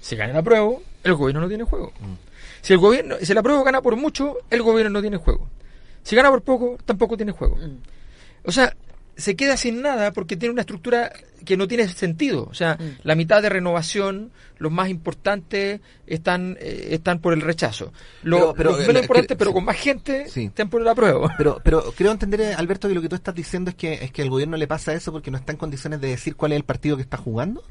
Si 0.02 0.16
gana 0.16 0.32
el 0.32 0.38
apruebo, 0.38 0.82
el 1.04 1.14
gobierno 1.16 1.42
no 1.42 1.48
tiene 1.48 1.64
juego. 1.64 1.92
Si 2.62 2.74
el 2.74 2.80
gobierno, 2.80 3.16
si 3.22 3.32
el 3.32 3.38
apruebo 3.38 3.64
gana 3.64 3.82
por 3.82 3.96
mucho, 3.96 4.38
el 4.50 4.62
gobierno 4.62 4.92
no 4.92 5.02
tiene 5.02 5.18
juego. 5.18 5.50
Si 6.04 6.16
gana 6.16 6.30
por 6.30 6.42
poco, 6.42 6.78
tampoco 6.86 7.16
tiene 7.18 7.32
juego. 7.32 7.58
O 8.46 8.52
sea, 8.52 8.76
se 9.16 9.36
queda 9.36 9.58
sin 9.58 9.82
nada 9.82 10.12
porque 10.12 10.36
tiene 10.38 10.54
una 10.54 10.62
estructura 10.62 11.12
que 11.46 11.58
no 11.58 11.68
tiene 11.68 11.88
sentido. 11.88 12.48
O 12.50 12.54
sea, 12.54 12.76
Mm. 12.80 12.84
la 13.04 13.16
mitad 13.16 13.42
de 13.42 13.50
renovación, 13.50 14.32
los 14.58 14.72
más 14.72 14.90
importantes 14.90 15.82
están 16.08 16.58
eh, 16.60 16.90
están 16.92 17.20
por 17.20 17.34
el 17.34 17.42
rechazo. 17.42 17.92
Lo- 18.24 18.38
Pero- 18.38 18.54
pero, 18.56 18.72
los 18.72 18.80
eh, 18.84 18.88
menos 18.88 19.02
importantes, 19.04 19.38
pero 19.38 19.52
sí. 19.52 19.54
con 19.56 19.66
más 19.66 19.78
gente, 19.78 20.28
Sí. 20.30 20.46
están 20.46 20.70
por 20.70 20.82
el 20.82 20.88
apruebo. 20.88 21.30
Pero, 21.38 21.60
pero 21.64 21.92
creo 21.96 22.12
entender, 22.12 22.42
eh, 22.42 22.54
Alberto, 22.54 22.88
que 22.88 22.94
lo 22.96 23.02
que 23.02 23.10
tú 23.10 23.16
estás 23.16 23.36
diciendo 23.36 23.70
es 23.72 23.76
que 23.76 23.94
es 23.96 24.12
que 24.12 24.22
al 24.22 24.30
gobierno 24.30 24.58
le 24.58 24.68
pasa 24.68 24.94
eso 24.94 25.12
porque 25.12 25.32
no 25.32 25.38
está 25.38 25.52
en 25.52 25.58
condiciones 25.58 26.00
de 26.02 26.08
decir 26.08 26.36
cuál 26.36 26.54
es 26.54 26.58
el 26.58 26.64
partido 26.64 26.96
que 26.96 27.04
está 27.04 27.18
jugando. 27.18 27.64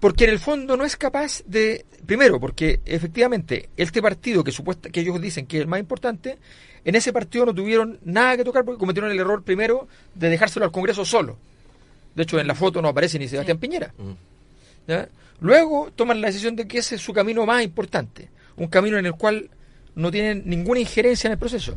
Porque 0.00 0.24
en 0.24 0.30
el 0.30 0.38
fondo 0.38 0.76
no 0.76 0.84
es 0.84 0.96
capaz 0.96 1.42
de. 1.46 1.84
Primero, 2.04 2.38
porque 2.38 2.80
efectivamente 2.84 3.70
este 3.76 4.02
partido 4.02 4.44
que 4.44 4.52
supuesta, 4.52 4.90
que 4.90 5.00
ellos 5.00 5.20
dicen 5.20 5.46
que 5.46 5.56
es 5.56 5.62
el 5.62 5.68
más 5.68 5.80
importante, 5.80 6.38
en 6.86 6.94
ese 6.94 7.12
partido 7.12 7.46
no 7.46 7.52
tuvieron 7.52 7.98
nada 8.04 8.36
que 8.36 8.44
tocar 8.44 8.64
porque 8.64 8.78
cometieron 8.78 9.10
el 9.10 9.18
error 9.18 9.42
primero 9.42 9.88
de 10.14 10.30
dejárselo 10.30 10.64
al 10.64 10.70
Congreso 10.70 11.04
solo. 11.04 11.36
De 12.14 12.22
hecho, 12.22 12.38
en 12.38 12.46
la 12.46 12.54
foto 12.54 12.80
no 12.80 12.88
aparece 12.88 13.18
ni 13.18 13.26
Sebastián 13.26 13.58
Piñera. 13.58 13.92
¿ya? 14.86 15.08
Luego 15.40 15.90
toman 15.96 16.20
la 16.20 16.28
decisión 16.28 16.54
de 16.54 16.68
que 16.68 16.78
ese 16.78 16.94
es 16.94 17.00
su 17.02 17.12
camino 17.12 17.44
más 17.44 17.64
importante, 17.64 18.28
un 18.56 18.68
camino 18.68 18.98
en 18.98 19.06
el 19.06 19.14
cual 19.14 19.50
no 19.96 20.12
tienen 20.12 20.44
ninguna 20.46 20.78
injerencia 20.78 21.26
en 21.26 21.32
el 21.32 21.38
proceso. 21.38 21.76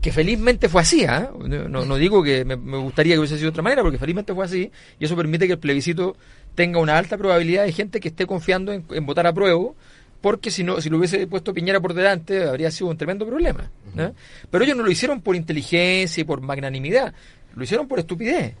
Que 0.00 0.12
felizmente 0.12 0.68
fue 0.68 0.82
así, 0.82 1.04
¿ah? 1.04 1.32
no, 1.36 1.84
no 1.84 1.96
digo 1.96 2.22
que 2.22 2.44
me, 2.44 2.56
me 2.56 2.76
gustaría 2.76 3.14
que 3.14 3.18
hubiese 3.18 3.34
sido 3.34 3.46
de 3.46 3.50
otra 3.50 3.64
manera, 3.64 3.82
porque 3.82 3.98
felizmente 3.98 4.32
fue 4.32 4.44
así, 4.44 4.70
y 5.00 5.04
eso 5.04 5.16
permite 5.16 5.48
que 5.48 5.54
el 5.54 5.58
plebiscito 5.58 6.16
tenga 6.54 6.78
una 6.78 6.96
alta 6.96 7.18
probabilidad 7.18 7.64
de 7.64 7.72
gente 7.72 7.98
que 7.98 8.08
esté 8.08 8.24
confiando 8.24 8.72
en, 8.72 8.84
en 8.90 9.04
votar 9.04 9.26
a 9.26 9.32
prueba, 9.32 9.72
porque 10.20 10.50
si 10.50 10.64
no, 10.64 10.80
si 10.80 10.90
lo 10.90 10.98
hubiese 10.98 11.26
puesto 11.26 11.52
Piñera 11.52 11.80
por 11.80 11.94
delante, 11.94 12.44
habría 12.44 12.70
sido 12.70 12.90
un 12.90 12.96
tremendo 12.96 13.26
problema. 13.26 13.70
¿Ya? 13.96 14.12
Pero 14.50 14.64
ellos 14.64 14.76
no 14.76 14.82
lo 14.82 14.90
hicieron 14.90 15.20
por 15.20 15.36
inteligencia 15.36 16.20
y 16.20 16.24
por 16.24 16.40
magnanimidad, 16.40 17.12
lo 17.54 17.64
hicieron 17.64 17.86
por 17.88 17.98
estupidez. 17.98 18.54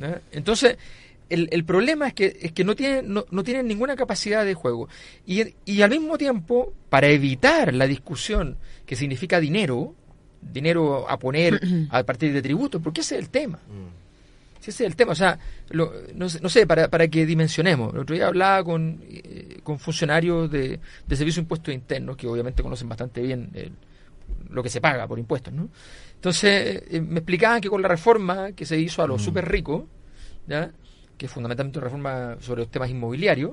¿ya? 0.00 0.20
Entonces, 0.32 0.76
el, 1.28 1.48
el 1.52 1.64
problema 1.64 2.08
es 2.08 2.14
que, 2.14 2.38
es 2.40 2.52
que 2.52 2.64
no, 2.64 2.74
tienen, 2.74 3.12
no, 3.12 3.24
no 3.30 3.44
tienen 3.44 3.66
ninguna 3.66 3.96
capacidad 3.96 4.44
de 4.44 4.54
juego. 4.54 4.88
Y, 5.26 5.42
y 5.64 5.82
al 5.82 5.90
mismo 5.90 6.16
tiempo, 6.16 6.72
para 6.88 7.08
evitar 7.08 7.74
la 7.74 7.86
discusión 7.86 8.56
que 8.86 8.96
significa 8.96 9.38
dinero, 9.40 9.94
dinero 10.40 11.08
a 11.08 11.18
poner 11.18 11.60
a 11.90 12.02
partir 12.04 12.32
de 12.32 12.40
tributos, 12.42 12.80
porque 12.82 13.02
ese 13.02 13.16
es 13.16 13.22
el 13.22 13.28
tema. 13.30 13.58
Si 14.60 14.70
ese 14.70 14.84
es 14.84 14.90
el 14.90 14.96
tema, 14.96 15.12
o 15.12 15.14
sea, 15.14 15.38
lo- 15.70 15.92
no, 16.14 16.28
sé, 16.28 16.40
no 16.40 16.48
sé, 16.48 16.66
para, 16.66 16.88
para 16.88 17.06
que 17.08 17.24
dimensionemos. 17.26 17.92
El 17.94 18.00
otro 18.00 18.16
día 18.16 18.26
hablaba 18.26 18.64
con, 18.64 19.00
eh, 19.08 19.58
con 19.62 19.78
funcionarios 19.78 20.50
de, 20.50 20.80
de 21.06 21.16
Servicio 21.16 21.40
de 21.40 21.44
Impuestos 21.44 21.72
Internos, 21.74 22.16
que 22.16 22.26
obviamente 22.26 22.62
conocen 22.62 22.88
bastante 22.88 23.20
bien 23.20 23.50
el- 23.54 23.70
lo 24.50 24.62
que 24.62 24.68
se 24.70 24.80
paga 24.80 25.06
por 25.06 25.18
impuestos, 25.18 25.52
¿no? 25.52 25.68
Entonces, 26.14 26.82
eh, 26.90 27.00
me 27.00 27.18
explicaban 27.20 27.60
que 27.60 27.68
con 27.68 27.80
la 27.82 27.88
reforma 27.88 28.52
que 28.52 28.64
se 28.66 28.78
hizo 28.78 29.02
a 29.02 29.06
los 29.06 29.22
súper 29.22 29.46
ricos, 29.48 29.84
¿ya? 30.46 30.70
que 31.16 31.26
es 31.26 31.32
fundamentalmente 31.32 31.78
una 31.78 31.84
reforma 31.86 32.36
sobre 32.40 32.62
los 32.62 32.70
temas 32.70 32.90
inmobiliarios, 32.90 33.52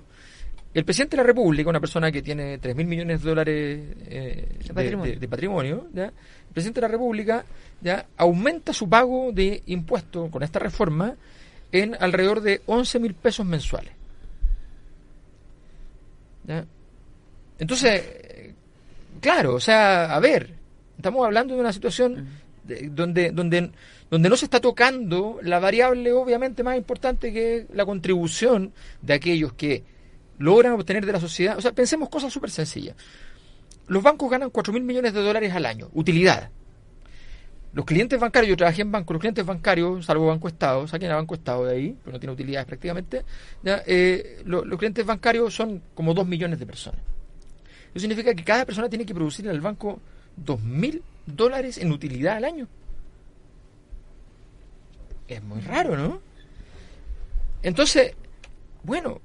el 0.73 0.83
presidente 0.83 1.15
de 1.15 1.23
la 1.23 1.27
República, 1.27 1.69
una 1.69 1.79
persona 1.79 2.11
que 2.11 2.21
tiene 2.21 2.57
3 2.57 2.75
mil 2.75 2.85
millones 2.87 3.21
de 3.23 3.29
dólares 3.29 3.79
eh, 4.07 4.57
de, 4.67 4.73
patrimonio. 4.73 5.13
de- 5.13 5.19
de 5.19 5.27
patrimonio, 5.27 5.87
¿ya? 5.93 6.05
el 6.05 6.53
presidente 6.53 6.81
de 6.81 6.87
la 6.87 6.91
República 6.91 7.45
ya 7.81 8.05
aumenta 8.17 8.73
su 8.73 8.89
pago 8.89 9.31
de 9.31 9.63
impuestos 9.67 10.29
con 10.29 10.43
esta 10.43 10.59
reforma 10.59 11.15
en 11.71 11.95
alrededor 11.99 12.41
de 12.41 12.61
11 12.65 12.99
mil 12.99 13.13
pesos 13.13 13.45
mensuales. 13.45 13.91
¿Ya? 16.47 16.65
Entonces, 17.57 18.01
eh, 18.05 18.53
claro, 19.21 19.55
o 19.55 19.59
sea, 19.59 20.13
a 20.15 20.19
ver, 20.19 20.54
estamos 20.97 21.25
hablando 21.25 21.53
de 21.55 21.59
una 21.61 21.73
situación 21.73 22.27
de- 22.63 22.89
donde, 22.89 23.31
donde, 23.31 23.71
donde 24.09 24.29
no 24.29 24.35
se 24.37 24.45
está 24.45 24.59
tocando 24.59 25.39
la 25.43 25.59
variable 25.59 26.11
obviamente 26.13 26.63
más 26.63 26.77
importante 26.77 27.31
que 27.31 27.57
es 27.57 27.65
la 27.73 27.85
contribución 27.85 28.73
de 29.01 29.13
aquellos 29.13 29.53
que 29.53 29.83
logran 30.39 30.73
obtener 30.73 31.05
de 31.05 31.11
la 31.11 31.19
sociedad. 31.19 31.57
O 31.57 31.61
sea, 31.61 31.71
pensemos 31.73 32.09
cosas 32.09 32.33
súper 32.33 32.49
sencillas. 32.49 32.95
Los 33.87 34.01
bancos 34.01 34.29
ganan 34.31 34.49
4 34.49 34.73
mil 34.73 34.83
millones 34.83 35.13
de 35.13 35.21
dólares 35.21 35.53
al 35.53 35.65
año, 35.65 35.89
utilidad. 35.93 36.49
Los 37.73 37.85
clientes 37.85 38.17
bancarios, 38.19 38.49
yo 38.51 38.57
trabajé 38.57 38.83
en 38.83 38.91
banco, 38.91 39.11
los 39.13 39.19
clientes 39.19 39.45
bancarios, 39.45 40.05
salvo 40.05 40.27
Banco 40.27 40.47
Estado, 40.47 40.87
saquen 40.87 41.11
a 41.11 41.15
Banco 41.15 41.35
Estado 41.35 41.65
de 41.65 41.75
ahí, 41.75 41.95
pero 42.03 42.13
no 42.13 42.19
tiene 42.19 42.31
utilidades 42.33 42.65
prácticamente, 42.65 43.23
ya, 43.63 43.83
eh, 43.85 44.41
lo- 44.45 44.63
los 44.63 44.79
clientes 44.79 45.05
bancarios 45.05 45.53
son 45.53 45.81
como 45.93 46.13
2 46.13 46.25
millones 46.25 46.57
de 46.57 46.65
personas. 46.65 47.01
Eso 47.93 47.99
significa 47.99 48.33
que 48.33 48.43
cada 48.45 48.65
persona 48.65 48.87
tiene 48.89 49.05
que 49.05 49.13
producir 49.13 49.49
al 49.49 49.59
banco 49.59 49.99
2 50.37 50.61
mil 50.61 51.03
dólares 51.25 51.77
en 51.77 51.91
utilidad 51.91 52.37
al 52.37 52.45
año. 52.45 52.67
Es 55.27 55.43
muy 55.43 55.61
raro, 55.61 55.97
¿no? 55.97 56.21
Entonces, 57.63 58.13
bueno, 58.83 59.21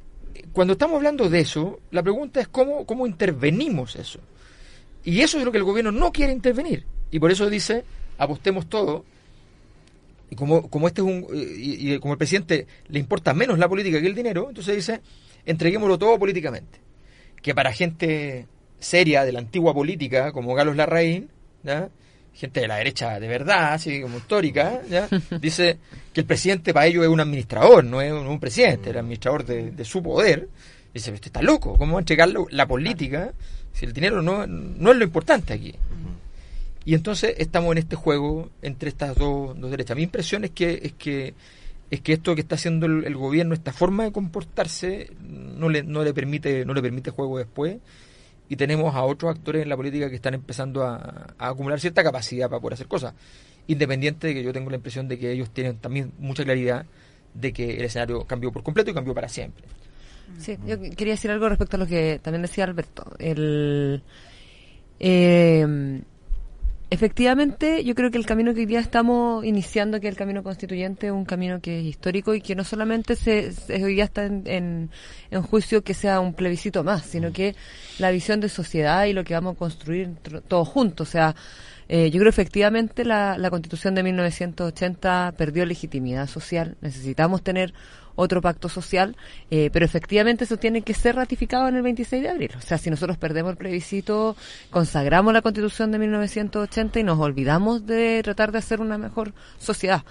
cuando 0.53 0.73
estamos 0.73 0.97
hablando 0.97 1.29
de 1.29 1.41
eso, 1.41 1.81
la 1.91 2.03
pregunta 2.03 2.41
es 2.41 2.49
cómo, 2.49 2.87
cómo 2.87 3.07
intervenimos 3.07 3.97
eso. 3.97 4.21
Y 5.05 5.21
eso 5.21 5.39
es 5.39 5.45
lo 5.45 5.53
que 5.53 5.59
el 5.59 5.65
gobierno 5.65 5.93
no 5.93 6.13
quiere 6.13 6.33
intervenir. 6.33 6.87
Y 7.11 7.19
por 7.19 7.31
eso 7.31 7.51
dice, 7.51 7.85
apostemos 8.19 8.69
todo. 8.69 9.05
Y 10.31 10.37
como, 10.37 10.71
como 10.71 10.87
este 10.87 11.01
es 11.01 11.07
un 11.07 11.27
y, 11.33 11.95
y 11.95 11.99
como 11.99 12.15
el 12.15 12.19
presidente 12.19 12.67
le 12.89 12.99
importa 12.99 13.35
menos 13.35 13.59
la 13.59 13.69
política 13.69 14.01
que 14.01 14.07
el 14.07 14.15
dinero, 14.15 14.47
entonces 14.49 14.77
dice, 14.77 15.01
entreguémoslo 15.45 15.99
todo 15.99 16.19
políticamente. 16.19 16.79
Que 17.43 17.55
para 17.55 17.73
gente 17.73 18.47
seria 18.81 19.25
de 19.25 19.33
la 19.33 19.39
antigua 19.39 19.73
política, 19.73 20.33
como 20.33 20.55
Carlos 20.55 20.77
Larraín, 20.77 21.29
¿ya? 21.63 21.89
gente 22.35 22.61
de 22.61 22.69
la 22.69 22.77
derecha 22.77 23.21
de 23.21 23.29
verdad, 23.29 23.75
así 23.75 24.01
como 24.01 24.19
histórica, 24.19 24.81
¿ya? 24.89 25.09
dice 25.41 25.79
que 26.13 26.23
el 26.23 26.27
presidente 26.27 26.73
para 26.73 26.87
ellos 26.87 27.05
es 27.05 27.11
un 27.11 27.21
administrador, 27.21 27.85
no 27.85 28.01
es 28.01 28.13
un, 28.13 28.41
presidente, 28.41 28.85
es 28.85 28.95
el 28.95 28.99
administrador 28.99 29.45
de, 29.45 29.71
de 29.71 29.85
su 29.85 30.03
poder. 30.03 30.49
Dice, 30.93 31.13
usted 31.13 31.27
está 31.27 31.43
loco, 31.43 31.77
¿cómo 31.77 31.95
va 31.95 31.99
a 31.99 32.03
entregar 32.03 32.29
la, 32.29 32.45
la 32.51 32.67
política 32.67 33.33
si 33.73 33.85
el 33.85 33.93
dinero 33.93 34.23
no, 34.23 34.47
no 34.47 34.91
es 34.91 34.97
lo 34.97 35.05
importante 35.05 35.53
aquí? 35.53 35.75
Y 36.85 36.95
entonces 36.95 37.35
estamos 37.39 37.73
en 37.73 37.79
este 37.79 37.95
juego 37.95 38.51
entre 38.63 38.89
estas 38.89 39.15
dos, 39.15 39.59
dos 39.61 39.71
derechas. 39.71 39.97
Mi 39.97 40.05
impresión 40.05 40.45
es 40.45 40.51
que, 40.51 40.81
es 40.83 40.93
que 40.95 41.35
es 41.91 42.01
que 42.01 42.13
esto 42.13 42.35
que 42.35 42.41
está 42.41 42.55
haciendo 42.55 42.87
el, 42.87 43.05
el 43.05 43.17
gobierno, 43.17 43.53
esta 43.53 43.73
forma 43.73 44.05
de 44.05 44.13
comportarse, 44.13 45.11
no 45.21 45.69
le, 45.69 45.83
no 45.83 46.05
le 46.05 46.15
permite, 46.15 46.65
no 46.65 46.73
le 46.73 46.83
permite 46.83 47.11
juego 47.11 47.39
después. 47.39 47.79
Y 48.51 48.57
tenemos 48.57 48.95
a 48.97 49.05
otros 49.05 49.31
actores 49.31 49.63
en 49.63 49.69
la 49.69 49.77
política 49.77 50.11
que 50.11 50.17
están 50.17 50.35
empezando 50.35 50.83
a, 50.83 51.35
acumular 51.39 51.81
cierta 51.81 52.03
capacidad 52.03 52.51
para 52.51 52.61
poder 52.61 52.75
hacer 52.75 52.89
cosas. 52.89 53.15
Independiente 53.69 54.27
de 54.27 54.35
que 54.35 54.43
yo 54.43 54.53
tengo 54.53 54.69
la 54.71 54.77
impresión 54.77 55.07
de 55.07 55.19
que 55.19 55.31
ellos 55.31 55.51
tienen 55.51 55.79
también 55.79 56.13
mucha 56.19 56.43
claridad 56.45 56.85
de 57.33 57.53
que 57.53 57.79
el 57.79 57.85
escenario 57.85 58.25
cambió 58.25 58.51
por 58.51 58.65
completo 58.65 58.91
y 58.91 58.95
cambió 58.95 59.15
para 59.15 59.29
siempre. 59.29 59.65
Sí, 60.39 60.59
yo 60.67 60.81
quería 60.81 61.15
decir 61.15 61.31
algo 61.31 61.49
respecto 61.49 61.77
a 61.77 61.79
lo 61.79 61.87
que 61.87 62.19
también 62.21 62.43
decía 62.43 62.65
Alberto. 62.65 63.05
El, 63.19 64.03
eh, 64.99 66.03
efectivamente, 66.91 67.85
yo 67.85 67.95
creo 67.95 68.11
que 68.11 68.19
el 68.19 68.27
camino 68.27 68.53
que 68.53 68.61
hoy 68.61 68.67
día 68.67 68.81
estamos 68.81 69.45
iniciando, 69.45 70.01
que 70.01 70.09
es 70.09 70.13
el 70.13 70.19
camino 70.19 70.43
constituyente, 70.43 71.07
es 71.07 71.13
un 71.13 71.25
camino 71.25 71.61
que 71.61 71.79
es 71.81 71.85
histórico 71.87 72.35
y 72.35 72.41
que 72.41 72.55
no 72.57 72.65
solamente 72.65 73.15
se, 73.17 73.53
se- 73.53 73.83
hoy 73.85 73.95
día 73.95 74.05
está 74.05 74.25
en, 74.27 74.43
en, 74.47 74.91
en 75.31 75.43
juicio 75.43 75.83
que 75.85 75.95
sea 75.95 76.21
un 76.21 76.35
plebiscito 76.35 76.83
más, 76.85 77.05
sino 77.07 77.33
que 77.33 77.55
la 77.99 78.11
visión 78.11 78.41
de 78.41 78.49
sociedad 78.49 79.05
y 79.07 79.13
lo 79.13 79.25
que 79.25 79.35
vamos 79.35 79.55
a 79.55 79.59
construir 79.59 80.09
tr- 80.23 80.43
todos 80.47 80.69
juntos. 80.69 81.09
O 81.09 81.11
sea, 81.13 81.37
eh, 81.89 82.11
yo 82.11 82.19
creo 82.21 82.31
efectivamente 82.31 83.05
la, 83.05 83.37
la 83.39 83.51
constitución 83.51 83.95
de 83.95 84.03
1980 84.03 85.35
perdió 85.37 85.65
legitimidad 85.67 86.27
social. 86.29 86.77
Necesitamos 86.81 87.43
tener 87.43 87.73
otro 88.21 88.41
pacto 88.41 88.69
social, 88.69 89.17
eh, 89.51 89.71
pero 89.73 89.85
efectivamente 89.85 90.45
eso 90.45 90.57
tiene 90.57 90.83
que 90.83 90.95
ser 90.95 91.17
ratificado 91.17 91.69
en 91.69 91.77
el 91.77 91.83
26 91.83 92.23
de 92.23 92.29
abril. 92.29 92.51
O 92.57 92.61
sea, 92.61 92.79
si 92.79 92.91
nosotros 92.91 93.17
perdemos 93.17 93.53
el 93.53 93.57
plebiscito, 93.57 94.37
consagramos 94.71 95.33
la 95.33 95.43
constitución 95.43 95.91
de 95.91 95.99
1980 95.99 97.01
y 97.01 97.03
nos 97.03 97.19
olvidamos 97.19 97.87
de 97.87 98.21
tratar 98.23 98.53
de 98.53 98.59
hacer 98.59 98.81
una 98.81 98.99
mejor 98.99 99.33
sociedad. 99.59 100.05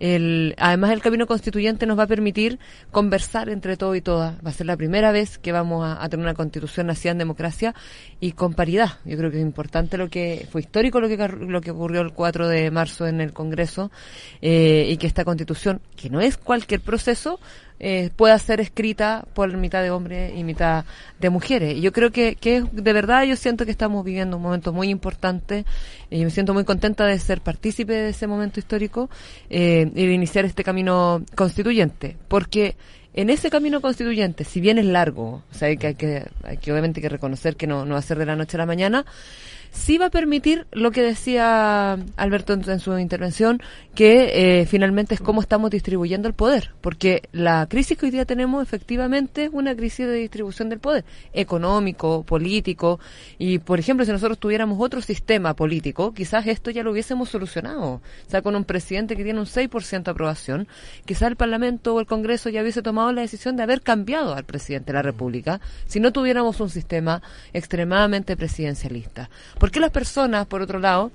El, 0.00 0.54
además, 0.58 0.90
el 0.90 1.00
camino 1.00 1.26
constituyente 1.26 1.86
nos 1.86 1.98
va 1.98 2.04
a 2.04 2.06
permitir 2.06 2.58
conversar 2.90 3.48
entre 3.48 3.76
todo 3.76 3.94
y 3.94 4.00
todas. 4.00 4.34
Va 4.44 4.50
a 4.50 4.52
ser 4.52 4.66
la 4.66 4.76
primera 4.76 5.12
vez 5.12 5.38
que 5.38 5.52
vamos 5.52 5.86
a, 5.86 6.08
tener 6.08 6.24
una 6.24 6.34
constitución 6.34 6.86
nacida 6.86 7.12
en 7.12 7.18
democracia 7.18 7.74
y 8.20 8.32
con 8.32 8.54
paridad. 8.54 8.98
Yo 9.04 9.16
creo 9.16 9.30
que 9.30 9.38
es 9.38 9.42
importante 9.42 9.96
lo 9.96 10.08
que 10.08 10.46
fue 10.50 10.60
histórico 10.60 11.00
lo 11.00 11.08
que 11.08 11.16
lo 11.16 11.60
que 11.60 11.70
ocurrió 11.70 12.00
el 12.00 12.12
4 12.12 12.48
de 12.48 12.70
marzo 12.70 13.06
en 13.06 13.20
el 13.20 13.32
Congreso 13.32 13.90
eh, 14.42 14.86
y 14.88 14.96
que 14.96 15.06
esta 15.06 15.24
constitución, 15.24 15.80
que 15.96 16.10
no 16.10 16.20
es 16.20 16.36
cualquier 16.36 16.80
proceso, 16.80 17.40
eh, 17.80 18.10
pueda 18.16 18.38
ser 18.38 18.60
escrita 18.60 19.24
por 19.34 19.54
mitad 19.56 19.82
de 19.82 19.90
hombres 19.90 20.32
y 20.36 20.44
mitad 20.44 20.84
de 21.20 21.30
mujeres. 21.30 21.76
Y 21.76 21.80
yo 21.80 21.92
creo 21.92 22.10
que, 22.12 22.36
que 22.36 22.56
es- 22.58 22.64
de 22.72 22.92
verdad 22.92 23.24
yo 23.24 23.36
siento 23.36 23.64
que 23.64 23.70
estamos 23.70 24.04
viviendo 24.04 24.36
un 24.36 24.42
momento 24.42 24.72
muy 24.72 24.88
importante 24.88 25.64
y 26.10 26.24
me 26.24 26.30
siento 26.30 26.54
muy 26.54 26.64
contenta 26.64 27.04
de 27.06 27.18
ser 27.18 27.40
partícipe 27.40 27.92
de 27.92 28.08
ese 28.10 28.26
momento 28.26 28.60
histórico 28.60 29.10
eh, 29.50 29.90
y 29.94 30.06
de 30.06 30.12
iniciar 30.12 30.44
este 30.44 30.64
camino 30.64 31.22
constituyente, 31.34 32.16
porque 32.28 32.76
en 33.16 33.30
ese 33.30 33.48
camino 33.50 33.80
constituyente, 33.80 34.42
si 34.44 34.60
bien 34.60 34.76
es 34.78 34.86
largo, 34.86 35.42
o 35.50 35.54
sea, 35.54 35.74
que, 35.76 35.86
hay 35.88 35.94
que, 35.94 36.24
hay 36.42 36.56
que 36.56 36.72
obviamente 36.72 37.00
que 37.00 37.08
reconocer 37.08 37.54
que 37.54 37.66
no, 37.68 37.84
no 37.84 37.92
va 37.94 37.98
a 38.00 38.02
ser 38.02 38.18
de 38.18 38.26
la 38.26 38.34
noche 38.34 38.56
a 38.56 38.58
la 38.58 38.66
mañana, 38.66 39.04
sí 39.74 39.98
va 39.98 40.06
a 40.06 40.10
permitir 40.10 40.66
lo 40.72 40.92
que 40.92 41.02
decía 41.02 41.98
Alberto 42.16 42.52
en, 42.54 42.80
su 42.80 42.96
intervención, 42.98 43.60
que 43.94 44.60
eh, 44.60 44.66
finalmente 44.66 45.14
es 45.14 45.20
cómo 45.20 45.40
estamos 45.40 45.70
distribuyendo 45.70 46.28
el 46.28 46.34
poder, 46.34 46.70
porque 46.80 47.28
la 47.32 47.66
crisis 47.68 47.98
que 47.98 48.06
hoy 48.06 48.12
día 48.12 48.24
tenemos 48.24 48.62
efectivamente 48.62 49.44
es 49.44 49.50
una 49.52 49.74
crisis 49.74 50.06
de 50.06 50.14
distribución 50.14 50.68
del 50.68 50.78
poder, 50.78 51.04
económico, 51.32 52.22
político, 52.22 53.00
y 53.36 53.58
por 53.58 53.78
ejemplo, 53.78 54.06
si 54.06 54.12
nosotros 54.12 54.38
tuviéramos 54.38 54.78
otro 54.80 55.02
sistema 55.02 55.54
político, 55.54 56.14
quizás 56.14 56.46
esto 56.46 56.70
ya 56.70 56.82
lo 56.82 56.92
hubiésemos 56.92 57.28
solucionado, 57.28 57.94
o 57.94 58.00
sea, 58.28 58.42
con 58.42 58.54
un 58.54 58.64
presidente 58.64 59.16
que 59.16 59.24
tiene 59.24 59.40
un 59.40 59.46
6% 59.46 60.04
de 60.04 60.10
aprobación, 60.10 60.68
quizás 61.04 61.28
el 61.28 61.36
Parlamento 61.36 61.94
o 61.94 62.00
el 62.00 62.06
Congreso 62.06 62.48
ya 62.48 62.62
hubiese 62.62 62.80
tomado 62.80 63.12
la 63.12 63.22
decisión 63.22 63.56
de 63.56 63.64
haber 63.64 63.82
cambiado 63.82 64.34
al 64.34 64.44
presidente 64.44 64.92
de 64.92 64.94
la 64.94 65.02
República, 65.02 65.60
si 65.86 65.98
no 65.98 66.12
tuviéramos 66.12 66.60
un 66.60 66.70
sistema 66.70 67.22
extremadamente 67.52 68.36
presidencialista. 68.36 69.28
¿Por 69.64 69.70
qué 69.70 69.80
las 69.80 69.92
personas, 69.92 70.46
por 70.46 70.60
otro 70.60 70.78
lado, 70.78 71.10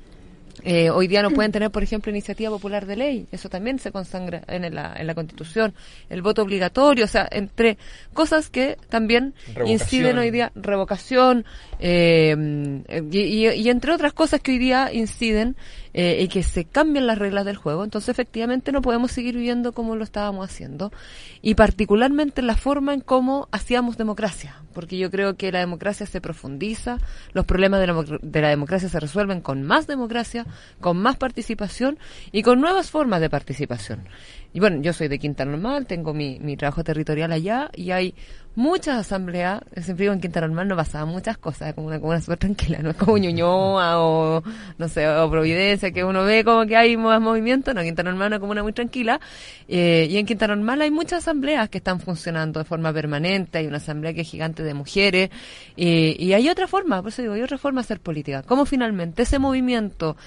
eh, 0.63 0.89
hoy 0.89 1.05
día 1.05 1.21
no 1.21 1.29
pueden 1.29 1.51
tener, 1.51 1.69
por 1.69 1.83
ejemplo, 1.83 2.09
iniciativa 2.09 2.49
popular 2.49 2.87
de 2.87 2.95
ley. 2.95 3.27
Eso 3.31 3.47
también 3.47 3.77
se 3.77 3.91
consagra 3.91 4.41
en 4.47 4.73
la, 4.73 4.95
en 4.97 5.05
la 5.05 5.13
Constitución. 5.13 5.75
El 6.09 6.23
voto 6.23 6.41
obligatorio, 6.41 7.05
o 7.05 7.07
sea, 7.07 7.27
entre 7.29 7.77
cosas 8.11 8.49
que 8.49 8.75
también 8.89 9.35
inciden 9.67 10.17
hoy 10.17 10.31
día, 10.31 10.51
revocación, 10.55 11.45
eh, 11.79 12.35
y, 13.11 13.49
y, 13.49 13.69
entre 13.69 13.93
otras 13.93 14.13
cosas 14.13 14.41
que 14.41 14.53
hoy 14.53 14.57
día 14.57 14.91
inciden 14.91 15.55
eh, 15.93 16.19
y 16.21 16.27
que 16.27 16.43
se 16.43 16.65
cambian 16.65 17.07
las 17.07 17.17
reglas 17.17 17.45
del 17.45 17.55
juego, 17.55 17.83
entonces 17.83 18.09
efectivamente 18.09 18.71
no 18.71 18.81
podemos 18.81 19.11
seguir 19.11 19.35
viviendo 19.35 19.71
como 19.73 19.95
lo 19.95 20.03
estábamos 20.03 20.45
haciendo 20.45 20.91
y 21.41 21.55
particularmente 21.55 22.41
la 22.41 22.55
forma 22.55 22.93
en 22.93 23.01
cómo 23.01 23.47
hacíamos 23.51 23.97
democracia, 23.97 24.61
porque 24.73 24.97
yo 24.97 25.09
creo 25.09 25.35
que 25.35 25.51
la 25.51 25.59
democracia 25.59 26.05
se 26.05 26.21
profundiza, 26.21 26.97
los 27.33 27.45
problemas 27.45 27.79
de 27.79 27.87
la, 27.87 28.19
de 28.21 28.41
la 28.41 28.49
democracia 28.49 28.89
se 28.89 28.99
resuelven 28.99 29.41
con 29.41 29.63
más 29.63 29.87
democracia, 29.87 30.45
con 30.79 30.97
más 30.97 31.17
participación 31.17 31.97
y 32.31 32.43
con 32.43 32.61
nuevas 32.61 32.91
formas 32.91 33.21
de 33.21 33.29
participación. 33.29 34.07
Y 34.53 34.59
bueno, 34.59 34.81
yo 34.81 34.93
soy 34.93 35.07
de 35.07 35.19
Quinta 35.19 35.45
Normal, 35.45 35.85
tengo 35.85 36.13
mi, 36.13 36.39
mi 36.39 36.57
trabajo 36.57 36.83
territorial 36.83 37.31
allá 37.31 37.69
y 37.75 37.91
hay 37.91 38.15
muchas 38.55 38.97
asambleas, 38.97 39.61
siempre 39.81 40.03
digo 40.03 40.13
en 40.13 40.19
Quinta 40.19 40.41
Normal 40.41 40.67
no 40.67 40.75
pasaban 40.75 41.07
muchas 41.07 41.37
cosas, 41.37 41.73
como 41.73 41.87
una 41.87 41.99
comuna 41.99 42.19
súper 42.19 42.39
tranquila, 42.39 42.79
no 42.79 42.89
es 42.89 42.95
como 42.97 43.17
Ñuñoa 43.17 43.99
o, 44.01 44.43
no 44.77 44.87
sé, 44.89 45.07
o 45.07 45.29
Providencia, 45.29 45.91
que 45.91 46.03
uno 46.03 46.23
ve 46.23 46.43
como 46.43 46.65
que 46.65 46.75
hay 46.75 46.97
más 46.97 47.21
movimiento, 47.21 47.73
no, 47.73 47.81
Quinta 47.83 48.03
Normal 48.03 48.27
es 48.27 48.31
una 48.31 48.39
comuna 48.39 48.63
muy 48.63 48.73
tranquila, 48.73 49.21
eh, 49.67 50.07
y 50.09 50.17
en 50.17 50.25
Quinta 50.25 50.47
Normal 50.47 50.81
hay 50.81 50.91
muchas 50.91 51.19
asambleas 51.19 51.69
que 51.69 51.77
están 51.77 51.99
funcionando 51.99 52.59
de 52.59 52.65
forma 52.65 52.91
permanente, 52.91 53.59
hay 53.59 53.67
una 53.67 53.77
asamblea 53.77 54.13
que 54.13 54.21
es 54.21 54.29
gigante 54.29 54.63
de 54.63 54.73
mujeres, 54.73 55.29
y 55.77 56.33
hay 56.33 56.49
otra 56.49 56.67
forma, 56.67 57.01
por 57.01 57.09
eso 57.09 57.21
digo, 57.21 57.35
hay 57.35 57.41
otra 57.41 57.57
forma 57.57 57.81
de 57.81 57.85
hacer 57.85 58.01
política, 58.01 58.43
como 58.43 58.65
finalmente 58.65 59.23
ese 59.23 59.39
movimiento, 59.39 60.17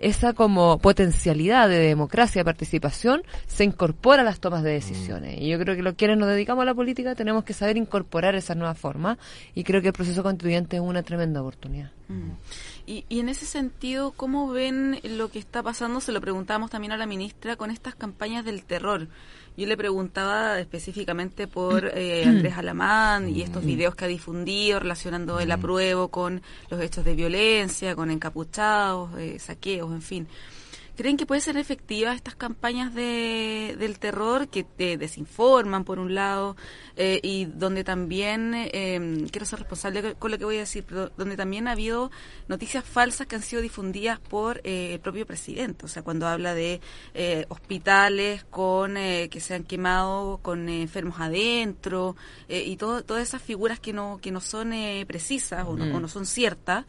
esa 0.00 0.32
como 0.32 0.78
potencialidad 0.78 1.68
de 1.68 1.78
democracia, 1.78 2.42
participación, 2.42 3.22
se 3.46 3.64
incorpora 3.64 4.22
a 4.22 4.24
las 4.24 4.40
tomas 4.40 4.62
de 4.62 4.72
decisiones. 4.72 5.38
Y 5.40 5.48
yo 5.48 5.58
creo 5.58 5.76
que 5.76 5.82
los 5.82 5.94
quienes 5.94 6.18
nos 6.18 6.28
dedicamos 6.28 6.62
a 6.62 6.64
la 6.64 6.74
política 6.74 7.14
tenemos 7.14 7.44
que 7.44 7.52
saber 7.52 7.76
incorporar 7.76 8.34
esa 8.34 8.54
nueva 8.54 8.74
forma 8.74 9.18
y 9.54 9.62
creo 9.62 9.82
que 9.82 9.88
el 9.88 9.92
proceso 9.92 10.22
constituyente 10.22 10.76
es 10.76 10.82
una 10.82 11.02
tremenda 11.02 11.42
oportunidad. 11.42 11.90
Mm. 12.08 12.30
Y, 12.90 13.04
y, 13.08 13.20
en 13.20 13.28
ese 13.28 13.46
sentido, 13.46 14.10
¿cómo 14.10 14.50
ven 14.50 14.98
lo 15.04 15.30
que 15.30 15.38
está 15.38 15.62
pasando? 15.62 16.00
Se 16.00 16.10
lo 16.10 16.20
preguntamos 16.20 16.70
también 16.70 16.90
a 16.90 16.96
la 16.96 17.06
ministra 17.06 17.54
con 17.54 17.70
estas 17.70 17.94
campañas 17.94 18.44
del 18.44 18.64
terror. 18.64 19.06
Yo 19.56 19.66
le 19.68 19.76
preguntaba 19.76 20.58
específicamente 20.58 21.46
por 21.46 21.92
eh, 21.94 22.24
Andrés 22.24 22.58
Alamán 22.58 23.28
y 23.28 23.42
estos 23.42 23.64
videos 23.64 23.94
que 23.94 24.06
ha 24.06 24.08
difundido 24.08 24.80
relacionando 24.80 25.38
el 25.38 25.52
apruebo 25.52 26.08
con 26.08 26.42
los 26.68 26.80
hechos 26.80 27.04
de 27.04 27.14
violencia, 27.14 27.94
con 27.94 28.10
encapuchados, 28.10 29.16
eh, 29.20 29.38
saqueos, 29.38 29.92
en 29.92 30.02
fin. 30.02 30.28
¿Creen 31.00 31.16
que 31.16 31.24
pueden 31.24 31.40
ser 31.40 31.56
efectivas 31.56 32.14
estas 32.14 32.34
campañas 32.34 32.94
de, 32.94 33.74
del 33.78 33.98
terror 33.98 34.48
que 34.48 34.64
te 34.64 34.98
desinforman, 34.98 35.82
por 35.82 35.98
un 35.98 36.14
lado, 36.14 36.56
eh, 36.94 37.20
y 37.22 37.46
donde 37.46 37.84
también, 37.84 38.52
eh, 38.54 39.26
quiero 39.30 39.46
ser 39.46 39.60
responsable 39.60 40.16
con 40.16 40.30
lo 40.30 40.36
que 40.36 40.44
voy 40.44 40.56
a 40.56 40.60
decir, 40.60 40.84
pero 40.86 41.08
donde 41.16 41.38
también 41.38 41.68
ha 41.68 41.70
habido 41.70 42.10
noticias 42.48 42.84
falsas 42.84 43.26
que 43.26 43.36
han 43.36 43.40
sido 43.40 43.62
difundidas 43.62 44.20
por 44.20 44.60
eh, 44.62 44.92
el 44.92 45.00
propio 45.00 45.24
presidente? 45.24 45.86
O 45.86 45.88
sea, 45.88 46.02
cuando 46.02 46.28
habla 46.28 46.52
de 46.52 46.82
eh, 47.14 47.46
hospitales 47.48 48.44
con 48.44 48.96
que 48.96 49.40
se 49.40 49.54
han 49.54 49.64
quemado 49.64 50.40
con 50.42 50.68
enfermos 50.68 51.18
adentro 51.18 52.14
y 52.46 52.76
todo, 52.76 53.04
todas 53.04 53.22
esas 53.22 53.40
figuras 53.40 53.80
que 53.80 53.94
no, 53.94 54.18
que 54.20 54.30
no 54.32 54.42
son 54.42 54.74
precisas 55.06 55.66
o 55.66 55.76
no, 55.76 55.96
o 55.96 56.00
no, 56.00 56.08
son 56.08 56.26
ciertas. 56.26 56.84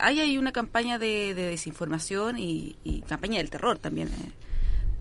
hay 0.00 0.20
ahí 0.20 0.36
una 0.36 0.50
campaña 0.50 0.98
de, 0.98 1.34
de 1.34 1.50
desinformación 1.50 2.38
y, 2.40 2.76
y 2.82 3.02
campaña 3.02 3.35
del 3.38 3.50
terror 3.50 3.78
también. 3.78 4.08
Eh. 4.08 4.32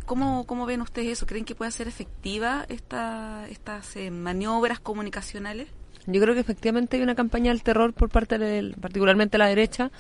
¿Cómo, 0.06 0.46
¿Cómo 0.46 0.66
ven 0.66 0.82
ustedes 0.82 1.10
eso? 1.10 1.26
¿Creen 1.26 1.46
que 1.46 1.56
puede 1.56 1.72
ser 1.72 1.88
efectiva 1.88 2.66
esta, 2.70 3.48
estas 3.50 3.96
eh, 3.96 4.12
maniobras 4.12 4.80
comunicacionales? 4.80 5.68
Yo 6.08 6.22
creo 6.22 6.36
que 6.36 6.42
efectivamente 6.42 6.98
hay 6.98 7.04
una 7.04 7.16
campaña 7.16 7.52
del 7.52 7.64
terror 7.64 7.94
por 7.94 8.10
parte 8.10 8.38
de, 8.38 8.76
particularmente 8.80 9.40
la 9.40 9.48
derecha. 9.48 9.92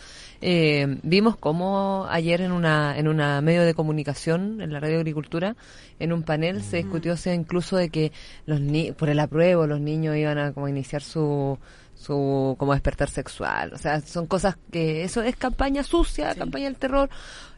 Eh, 0.41 1.00
vimos 1.04 1.38
cómo 1.38 2.08
ayer 2.10 2.41
en 2.41 2.52
una 2.52 2.98
en 2.98 3.08
una 3.08 3.41
medio 3.41 3.63
de 3.63 3.74
comunicación, 3.74 4.62
en 4.62 4.74
la 4.74 4.80
radio 4.80 4.98
agricultura, 4.98 5.56
en 6.00 6.13
un 6.13 6.24
panel 6.24 6.62
se 6.62 6.78
discutió 6.78 7.17
sea, 7.17 7.34
incluso 7.34 7.78
de 7.78 7.89
que 7.89 8.12
los 8.45 8.60
ni 8.62 8.91
por 8.91 9.10
el 9.10 9.19
apruebo 9.19 9.67
los 9.67 9.80
niños 9.80 10.15
iban 10.17 10.38
a 10.38 10.54
como 10.54 10.67
iniciar 10.67 11.02
su 11.02 11.58
su 11.95 12.56
como 12.60 12.74
despertar 12.74 13.10
sexual, 13.10 13.71
o 13.74 13.78
sea, 13.78 14.02
son 14.02 14.28
cosas 14.28 14.58
que 14.71 15.04
eso 15.04 15.21
es 15.21 15.36
campaña 15.38 15.82
sucia, 15.82 16.36
campaña 16.36 16.65
del 16.65 16.76
terror. 16.76 17.10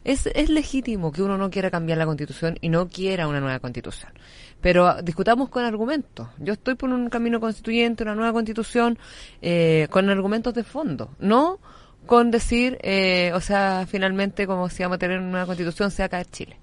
Es, 0.04 0.26
es 0.26 0.48
legítimo 0.48 1.10
que 1.10 1.22
uno 1.22 1.36
no 1.36 1.50
quiera 1.50 1.70
cambiar 1.70 1.98
la 1.98 2.06
constitución 2.06 2.56
y 2.60 2.68
no 2.68 2.88
quiera 2.88 3.26
una 3.26 3.40
nueva 3.40 3.58
constitución. 3.58 4.12
Pero 4.60 5.02
discutamos 5.02 5.48
con 5.50 5.64
argumentos. 5.64 6.28
Yo 6.38 6.52
estoy 6.52 6.76
por 6.76 6.88
un 6.88 7.10
camino 7.10 7.40
constituyente, 7.40 8.04
una 8.04 8.14
nueva 8.14 8.32
constitución, 8.32 8.98
eh, 9.42 9.88
con 9.90 10.08
argumentos 10.08 10.54
de 10.54 10.64
fondo, 10.64 11.10
no 11.18 11.58
con 12.08 12.32
decir, 12.32 12.78
eh, 12.82 13.30
o 13.34 13.40
sea, 13.40 13.86
finalmente 13.86 14.46
como 14.46 14.68
si 14.70 14.82
vamos 14.82 14.96
a 14.96 14.98
tener 14.98 15.18
una 15.18 15.28
nueva 15.28 15.46
constitución, 15.46 15.90
sea 15.92 16.06
acá 16.06 16.18
en 16.18 16.30
Chile. 16.32 16.56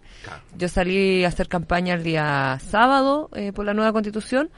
Yo 0.58 0.68
salí 0.68 1.24
a 1.24 1.28
hacer 1.28 1.48
campaña 1.48 1.94
el 1.94 2.04
día 2.04 2.60
sábado 2.68 3.30
eh, 3.36 3.54
por 3.54 3.64
la 3.64 3.76
nueva 3.76 3.94
constitución 3.94 4.50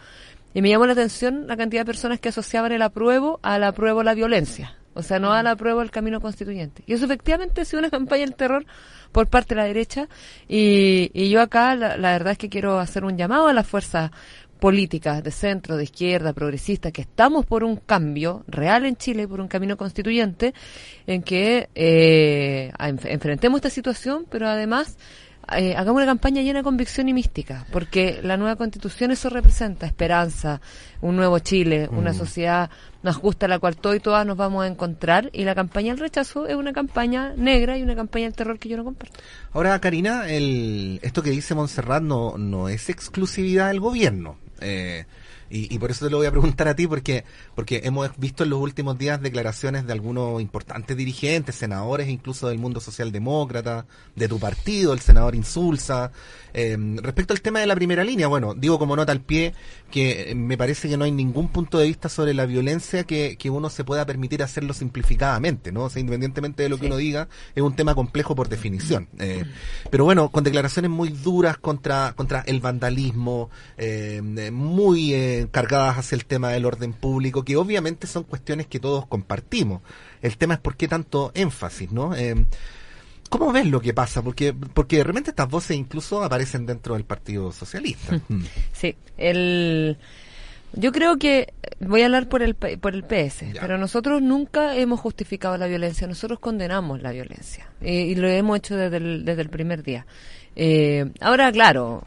y 0.53 0.61
me 0.61 0.69
llamó 0.69 0.85
la 0.85 0.93
atención 0.93 1.45
la 1.45 1.57
cantidad 1.57 1.81
de 1.81 1.85
personas 1.85 2.21
que 2.21 2.29
asociaban 2.29 2.71
el 2.71 2.81
apruebo 2.81 3.39
al 3.43 3.65
apruebo 3.65 4.01
la 4.01 4.13
violencia. 4.13 4.77
O 4.93 5.03
sea, 5.03 5.19
no 5.19 5.33
al 5.33 5.45
apruebo 5.45 5.81
el 5.81 5.91
camino 5.91 6.21
constituyente. 6.21 6.83
Y 6.87 6.93
eso 6.93 7.05
efectivamente 7.05 7.61
ha 7.61 7.65
sido 7.65 7.79
una 7.79 7.91
campaña 7.91 8.21
del 8.21 8.33
terror 8.33 8.65
por 9.11 9.27
parte 9.27 9.53
de 9.53 9.61
la 9.61 9.67
derecha. 9.67 10.07
Y, 10.47 11.11
y 11.13 11.29
yo 11.29 11.41
acá 11.41 11.75
la, 11.75 11.97
la, 11.97 12.13
verdad 12.13 12.31
es 12.31 12.37
que 12.37 12.49
quiero 12.49 12.79
hacer 12.79 13.03
un 13.03 13.17
llamado 13.17 13.47
a 13.47 13.53
las 13.53 13.67
fuerzas 13.67 14.09
políticas 14.59 15.23
de 15.23 15.31
centro, 15.31 15.77
de 15.77 15.83
izquierda, 15.83 16.33
progresistas, 16.33 16.91
que 16.91 17.01
estamos 17.01 17.45
por 17.45 17.63
un 17.63 17.77
cambio 17.77 18.43
real 18.47 18.85
en 18.85 18.95
Chile, 18.95 19.27
por 19.27 19.39
un 19.41 19.47
camino 19.47 19.77
constituyente, 19.77 20.53
en 21.05 21.21
que 21.23 21.69
eh, 21.75 22.71
enfrentemos 22.79 23.59
esta 23.59 23.69
situación, 23.69 24.25
pero 24.29 24.47
además 24.47 24.97
eh, 25.55 25.75
hagamos 25.77 26.01
una 26.01 26.05
campaña 26.05 26.41
llena 26.41 26.59
de 26.59 26.63
convicción 26.63 27.07
y 27.07 27.13
mística, 27.13 27.65
porque 27.71 28.19
la 28.21 28.35
nueva 28.35 28.57
constitución 28.57 29.11
eso 29.11 29.29
representa 29.29 29.85
esperanza, 29.85 30.59
un 30.99 31.15
nuevo 31.15 31.39
Chile, 31.39 31.87
una 31.89 32.13
sociedad 32.13 32.69
más 33.01 33.15
justa 33.15 33.45
a 33.45 33.49
la 33.49 33.57
cual 33.57 33.77
todos 33.77 33.95
y 33.95 33.99
todas 34.01 34.25
nos 34.25 34.35
vamos 34.35 34.65
a 34.65 34.67
encontrar, 34.67 35.29
y 35.31 35.45
la 35.45 35.55
campaña 35.55 35.93
del 35.93 35.99
rechazo 35.99 36.47
es 36.47 36.55
una 36.55 36.73
campaña 36.73 37.33
negra 37.37 37.77
y 37.77 37.81
una 37.81 37.95
campaña 37.95 38.25
del 38.25 38.33
terror 38.33 38.59
que 38.59 38.67
yo 38.67 38.75
no 38.75 38.83
comparto. 38.83 39.19
Ahora, 39.53 39.79
Karina, 39.79 40.29
el, 40.29 40.99
esto 41.01 41.23
que 41.23 41.29
dice 41.29 41.55
Montserrat 41.55 42.03
no, 42.03 42.37
no 42.37 42.67
es 42.67 42.89
exclusividad 42.89 43.69
del 43.69 43.79
gobierno. 43.79 44.37
Eh, 44.61 45.05
y, 45.49 45.79
por 45.79 45.91
eso 45.91 46.05
te 46.05 46.11
lo 46.11 46.17
voy 46.17 46.27
a 46.27 46.31
preguntar 46.31 46.67
a 46.67 46.75
ti, 46.75 46.87
porque, 46.87 47.23
porque 47.55 47.81
hemos 47.85 48.09
visto 48.17 48.43
en 48.43 48.49
los 48.49 48.59
últimos 48.59 48.97
días 48.97 49.21
declaraciones 49.21 49.87
de 49.87 49.93
algunos 49.93 50.41
importantes 50.41 50.97
dirigentes, 50.97 51.55
senadores, 51.55 52.09
incluso 52.09 52.49
del 52.49 52.57
mundo 52.57 52.81
socialdemócrata, 52.81 53.85
de 54.15 54.27
tu 54.27 54.39
partido, 54.39 54.91
el 54.91 54.99
senador 54.99 55.35
Insulza. 55.35 56.11
Eh, 56.53 56.75
respecto 57.01 57.33
al 57.33 57.41
tema 57.41 57.59
de 57.61 57.67
la 57.67 57.75
primera 57.75 58.03
línea, 58.03 58.27
bueno, 58.27 58.55
digo 58.55 58.77
como 58.77 58.95
nota 58.95 59.13
al 59.13 59.21
pie 59.21 59.53
que 59.91 60.33
me 60.35 60.57
parece 60.57 60.89
que 60.89 60.97
no 60.97 61.05
hay 61.05 61.11
ningún 61.11 61.47
punto 61.47 61.77
de 61.77 61.87
vista 61.87 62.09
sobre 62.09 62.33
la 62.33 62.45
violencia 62.45 63.03
que, 63.05 63.37
que 63.37 63.49
uno 63.49 63.69
se 63.69 63.83
pueda 63.83 64.05
permitir 64.05 64.43
hacerlo 64.43 64.73
simplificadamente, 64.73 65.71
¿no? 65.71 65.83
O 65.83 65.89
sea, 65.89 65.99
independientemente 65.99 66.63
de 66.63 66.69
lo 66.69 66.77
que 66.77 66.87
uno 66.87 66.97
diga, 66.97 67.29
es 67.55 67.63
un 67.63 67.75
tema 67.75 67.95
complejo 67.95 68.35
por 68.35 68.49
definición. 68.49 69.07
Eh, 69.19 69.45
pero 69.89 70.03
bueno, 70.03 70.29
con 70.29 70.43
declaraciones 70.43 70.91
muy 70.91 71.09
duras 71.09 71.57
contra, 71.57 72.13
contra 72.15 72.41
el 72.41 72.59
vandalismo, 72.59 73.49
eh, 73.77 74.21
muy 74.51 75.13
eh, 75.13 75.47
cargadas 75.51 75.97
hacia 75.97 76.15
el 76.15 76.25
tema 76.25 76.49
del 76.49 76.65
orden 76.65 76.93
público, 76.93 77.43
que 77.43 77.55
obviamente 77.55 78.07
son 78.07 78.23
cuestiones 78.23 78.67
que 78.67 78.79
todos 78.79 79.05
compartimos. 79.07 79.81
El 80.21 80.37
tema 80.37 80.55
es 80.55 80.59
por 80.59 80.75
qué 80.75 80.87
tanto 80.87 81.31
énfasis, 81.33 81.91
¿no? 81.91 82.13
¿Cómo 83.29 83.51
ves 83.51 83.65
lo 83.67 83.81
que 83.81 83.93
pasa? 83.93 84.21
Porque, 84.21 84.53
porque 84.53 84.97
de 84.97 85.03
repente 85.03 85.31
estas 85.31 85.49
voces 85.49 85.77
incluso 85.77 86.23
aparecen 86.23 86.65
dentro 86.65 86.95
del 86.95 87.05
Partido 87.05 87.51
Socialista. 87.51 88.19
Mm. 88.29 88.43
Sí, 88.73 88.95
el... 89.17 89.97
Yo 90.73 90.91
creo 90.91 91.17
que 91.17 91.53
voy 91.79 92.01
a 92.01 92.05
hablar 92.05 92.27
por 92.27 92.41
el 92.41 92.55
por 92.55 92.93
el 92.93 93.03
PS, 93.03 93.45
pero 93.59 93.77
nosotros 93.77 94.21
nunca 94.21 94.75
hemos 94.75 94.99
justificado 94.99 95.57
la 95.57 95.67
violencia, 95.67 96.07
nosotros 96.07 96.39
condenamos 96.39 97.01
la 97.01 97.11
violencia 97.11 97.69
y, 97.81 98.15
lo 98.15 98.27
hemos 98.27 98.57
hecho 98.57 98.75
desde 98.75 98.97
el, 98.97 99.23
desde 99.23 99.43
el 99.43 99.49
primer 99.49 99.81
día. 99.81 100.05
Eh, 100.55 101.09
ahora, 101.21 101.51
claro, 101.53 102.05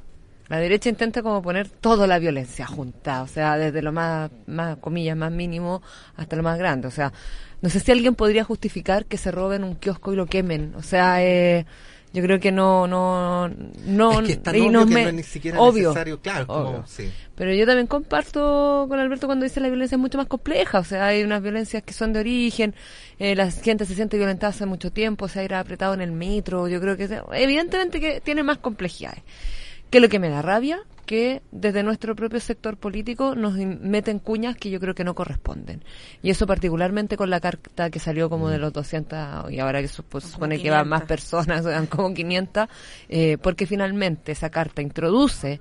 la 0.50 0.58
derecha 0.58 0.88
intenta 0.88 1.22
como 1.22 1.40
poner 1.40 1.68
toda 1.68 2.08
la 2.08 2.18
violencia 2.18 2.66
junta, 2.66 3.22
o 3.22 3.28
sea, 3.28 3.56
desde 3.56 3.82
lo 3.82 3.92
más, 3.92 4.32
más 4.48 4.78
comillas, 4.78 5.16
más 5.16 5.30
mínimo 5.30 5.80
hasta 6.16 6.34
lo 6.34 6.42
más 6.42 6.58
grande. 6.58 6.88
O 6.88 6.90
sea, 6.90 7.12
no 7.62 7.68
sé 7.68 7.80
si 7.80 7.92
alguien 7.92 8.14
podría 8.14 8.44
justificar 8.44 9.06
que 9.06 9.16
se 9.16 9.30
roben 9.30 9.64
un 9.64 9.76
kiosco 9.76 10.12
y 10.12 10.16
lo 10.16 10.26
quemen. 10.26 10.74
O 10.76 10.82
sea, 10.82 11.22
eh, 11.22 11.66
yo 12.12 12.22
creo 12.22 12.40
que 12.40 12.50
no, 12.50 12.88
no, 12.88 13.48
no, 13.86 14.20
es 14.20 14.38
que 14.38 14.70
no, 14.70 14.82
es 14.82 15.14
ni 15.14 15.22
siquiera 15.22 15.60
obvio, 15.60 15.90
necesario, 15.90 16.20
claro, 16.20 16.84
Pero 17.36 17.54
yo 17.54 17.66
también 17.66 17.86
comparto 17.86 18.86
con 18.88 18.98
Alberto 18.98 19.28
cuando 19.28 19.44
dice 19.44 19.60
la 19.60 19.68
violencia 19.68 19.94
es 19.94 20.00
mucho 20.00 20.18
más 20.18 20.26
compleja, 20.26 20.80
o 20.80 20.84
sea, 20.84 21.06
hay 21.06 21.22
unas 21.22 21.40
violencias 21.40 21.84
que 21.84 21.92
son 21.92 22.12
de 22.12 22.20
origen, 22.20 22.74
eh, 23.20 23.36
la 23.36 23.48
gente 23.52 23.84
se 23.84 23.94
siente 23.94 24.16
violentada 24.16 24.50
hace 24.50 24.66
mucho 24.66 24.90
tiempo, 24.90 25.28
se 25.28 25.38
ha 25.38 25.44
ido 25.44 25.56
apretado 25.56 25.94
en 25.94 26.00
el 26.00 26.10
metro, 26.10 26.66
yo 26.66 26.80
creo 26.80 26.96
que 26.96 27.22
evidentemente 27.32 28.00
que 28.00 28.20
tiene 28.20 28.42
más 28.42 28.58
complejidades. 28.58 29.22
¿Qué 29.88 29.98
es 29.98 30.02
lo 30.02 30.08
que 30.08 30.18
me 30.18 30.30
da 30.30 30.42
rabia? 30.42 30.80
Que 31.10 31.42
desde 31.50 31.82
nuestro 31.82 32.14
propio 32.14 32.38
sector 32.38 32.76
político 32.76 33.34
nos 33.34 33.54
meten 33.54 34.20
cuñas 34.20 34.54
que 34.54 34.70
yo 34.70 34.78
creo 34.78 34.94
que 34.94 35.02
no 35.02 35.16
corresponden. 35.16 35.82
Y 36.22 36.30
eso 36.30 36.46
particularmente 36.46 37.16
con 37.16 37.30
la 37.30 37.40
carta 37.40 37.90
que 37.90 37.98
salió 37.98 38.30
como 38.30 38.48
de 38.48 38.58
mm. 38.58 38.60
los 38.60 38.72
200, 38.72 39.50
y 39.50 39.58
ahora 39.58 39.82
que 39.82 39.88
pues, 40.08 40.22
supone 40.22 40.62
que 40.62 40.70
van 40.70 40.88
más 40.88 41.02
personas, 41.06 41.64
van 41.64 41.88
como 41.88 42.14
500, 42.14 42.68
eh, 43.08 43.38
porque 43.42 43.66
finalmente 43.66 44.30
esa 44.30 44.50
carta 44.50 44.82
introduce 44.82 45.58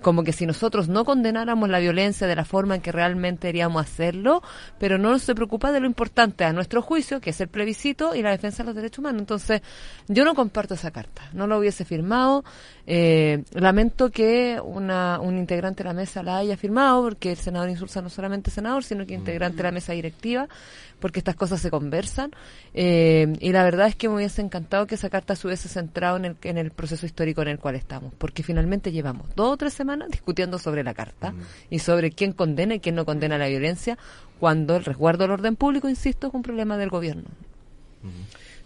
como 0.00 0.22
que 0.22 0.32
si 0.32 0.46
nosotros 0.46 0.88
no 0.88 1.04
condenáramos 1.04 1.68
la 1.68 1.80
violencia 1.80 2.26
de 2.26 2.36
la 2.36 2.44
forma 2.44 2.76
en 2.76 2.80
que 2.80 2.92
realmente 2.92 3.48
deberíamos 3.48 3.82
hacerlo, 3.82 4.42
pero 4.78 4.96
no 4.98 5.18
se 5.18 5.34
preocupa 5.34 5.72
de 5.72 5.80
lo 5.80 5.86
importante 5.86 6.44
a 6.44 6.52
nuestro 6.52 6.82
juicio, 6.82 7.20
que 7.20 7.30
es 7.30 7.40
el 7.40 7.48
plebiscito 7.48 8.14
y 8.14 8.22
la 8.22 8.30
defensa 8.30 8.62
de 8.62 8.68
los 8.68 8.76
derechos 8.76 9.00
humanos. 9.00 9.20
Entonces, 9.20 9.62
yo 10.06 10.24
no 10.24 10.34
comparto 10.34 10.74
esa 10.74 10.90
carta, 10.90 11.22
no 11.32 11.46
lo 11.46 11.58
hubiese 11.58 11.84
firmado. 11.84 12.44
Eh, 12.86 13.42
lamento 13.52 14.10
que 14.10 14.60
una, 14.62 15.18
un 15.20 15.36
integrante 15.36 15.82
de 15.82 15.88
la 15.88 15.94
mesa 15.94 16.22
la 16.22 16.38
haya 16.38 16.56
firmado, 16.56 17.02
porque 17.02 17.32
el 17.32 17.36
senador 17.36 17.68
insulsa 17.68 18.00
no 18.00 18.08
solamente 18.08 18.50
senador, 18.50 18.84
sino 18.84 19.04
que 19.04 19.14
integrante 19.14 19.58
de 19.58 19.62
la 19.64 19.72
mesa 19.72 19.92
directiva 19.92 20.48
porque 21.00 21.20
estas 21.20 21.36
cosas 21.36 21.60
se 21.60 21.70
conversan. 21.70 22.32
Eh, 22.74 23.32
y 23.38 23.52
la 23.52 23.62
verdad 23.62 23.86
es 23.86 23.94
que 23.94 24.08
me 24.08 24.16
hubiese 24.16 24.42
encantado 24.42 24.88
que 24.88 24.96
esa 24.96 25.08
carta 25.10 25.36
se 25.36 25.46
hubiese 25.46 25.68
centrado 25.68 26.16
en 26.16 26.24
el, 26.24 26.36
en 26.42 26.58
el 26.58 26.72
proceso 26.72 27.06
histórico 27.06 27.40
en 27.42 27.48
el 27.48 27.60
cual 27.60 27.76
estamos, 27.76 28.12
porque 28.18 28.42
finalmente 28.42 28.90
llevamos 28.90 29.28
dos 29.36 29.52
o 29.52 29.56
tres 29.56 29.74
semanas 29.74 29.87
discutiendo 30.10 30.58
sobre 30.58 30.84
la 30.84 30.94
carta 30.94 31.34
y 31.70 31.78
sobre 31.78 32.10
quién 32.10 32.32
condena 32.32 32.74
y 32.74 32.80
quién 32.80 32.94
no 32.94 33.04
condena 33.04 33.38
la 33.38 33.48
violencia, 33.48 33.98
cuando 34.38 34.76
el 34.76 34.84
resguardo 34.84 35.24
del 35.24 35.32
orden 35.32 35.56
público, 35.56 35.88
insisto, 35.88 36.28
es 36.28 36.34
un 36.34 36.42
problema 36.42 36.76
del 36.76 36.90
gobierno. 36.90 37.24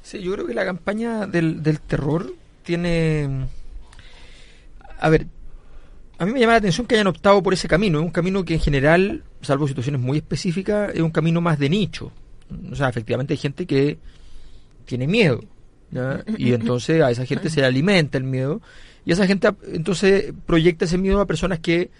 Sí, 0.02 0.20
yo 0.20 0.32
creo 0.32 0.46
que 0.46 0.54
la 0.54 0.64
campaña 0.64 1.26
del, 1.26 1.62
del 1.62 1.80
terror 1.80 2.34
tiene... 2.64 3.46
A 4.98 5.08
ver, 5.08 5.26
a 6.18 6.24
mí 6.24 6.32
me 6.32 6.38
llama 6.38 6.52
la 6.52 6.58
atención 6.58 6.86
que 6.86 6.94
hayan 6.94 7.08
optado 7.08 7.42
por 7.42 7.52
ese 7.52 7.66
camino. 7.66 7.98
Es 7.98 8.04
un 8.04 8.12
camino 8.12 8.44
que 8.44 8.54
en 8.54 8.60
general, 8.60 9.24
salvo 9.40 9.66
situaciones 9.66 10.00
muy 10.00 10.18
específicas, 10.18 10.92
es 10.94 11.00
un 11.00 11.10
camino 11.10 11.40
más 11.40 11.58
de 11.58 11.68
nicho. 11.68 12.12
O 12.70 12.76
sea, 12.76 12.88
efectivamente 12.88 13.34
hay 13.34 13.38
gente 13.38 13.66
que 13.66 13.98
tiene 14.84 15.06
miedo. 15.06 15.42
Y 16.38 16.52
entonces 16.54 17.02
a 17.02 17.10
esa 17.10 17.26
gente 17.26 17.50
se 17.50 17.60
le 17.60 17.66
alimenta 17.66 18.18
el 18.18 18.24
miedo. 18.24 18.60
Y 19.04 19.12
esa 19.12 19.26
gente 19.26 19.48
entonces 19.72 20.32
proyecta 20.46 20.84
ese 20.84 20.98
miedo 20.98 21.20
a 21.20 21.26
personas 21.26 21.58
que 21.58 21.90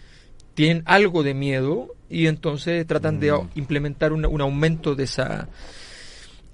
tienen 0.55 0.83
algo 0.87 1.23
de 1.23 1.35
miedo 1.35 1.95
y 2.09 2.27
entonces 2.27 2.87
tratan 2.87 3.19
de 3.19 3.33
mm. 3.33 3.51
implementar 3.55 4.13
un, 4.13 4.25
aumento 4.41 4.95
de 4.95 5.05
esa... 5.05 5.49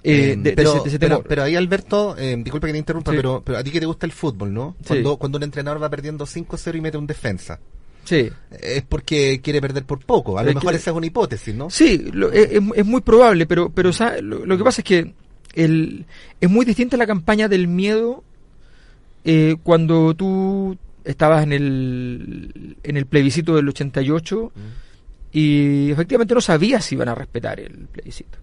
Eh, 0.05 0.37
de, 0.39 0.53
pero, 0.53 0.85
ese, 0.87 0.99
pero, 0.99 1.43
ahí 1.43 1.57
Alberto, 1.57 2.17
eh, 2.17 2.37
disculpa 2.39 2.69
que 2.69 2.73
te 2.73 2.79
interrumpa, 2.79 3.11
pero, 3.11 3.43
pero 3.45 3.59
a 3.59 3.65
ti 3.65 3.71
que 3.73 3.81
te 3.81 3.87
gusta 3.87 4.07
el 4.07 4.13
fútbol, 4.13 4.55
¿no? 4.55 4.77
Cuando, 4.87 5.17
cuando 5.17 5.39
un 5.39 5.43
entrenador 5.43 5.83
va 5.83 5.91
perdiendo 5.91 6.25
5-0 6.25 6.77
y 6.77 6.81
mete 6.81 6.97
un 6.97 7.07
defensa. 7.07 7.59
Sí. 8.09 8.31
Es 8.59 8.85
porque 8.85 9.41
quiere 9.43 9.61
perder 9.61 9.85
por 9.85 9.99
poco. 9.99 10.39
A 10.39 10.43
lo 10.43 10.55
mejor 10.55 10.75
esa 10.75 10.93
es 10.93 10.97
una 10.97 11.05
hipótesis, 11.05 11.55
¿no? 11.55 11.69
Sí, 11.69 12.11
es, 12.33 12.87
muy 12.87 13.03
probable, 13.03 13.45
pero, 13.45 13.69
pero 13.71 13.91
lo, 14.23 14.57
que 14.57 14.65
pasa 14.65 14.81
es 14.81 14.85
que 14.85 15.13
el, 15.55 16.07
es 16.41 16.49
muy 16.49 16.65
distinta 16.65 16.97
la 16.97 17.07
campaña 17.07 17.49
del 17.49 17.69
miedo 17.69 18.25
eh, 19.25 19.57
cuando 19.63 20.15
tú 20.15 20.77
estabas 21.05 21.43
en 21.43 21.53
el, 21.53 22.77
en 22.83 22.97
el 22.97 23.07
plebiscito 23.07 23.57
del 23.57 23.69
88 23.69 24.53
mm. 24.55 24.61
y 25.33 25.91
efectivamente 25.91 26.35
no 26.35 26.41
sabías 26.41 26.85
si 26.85 26.95
iban 26.95 27.09
a 27.09 27.15
respetar 27.15 27.61
el 27.61 27.87
plebiscito. 27.87 28.39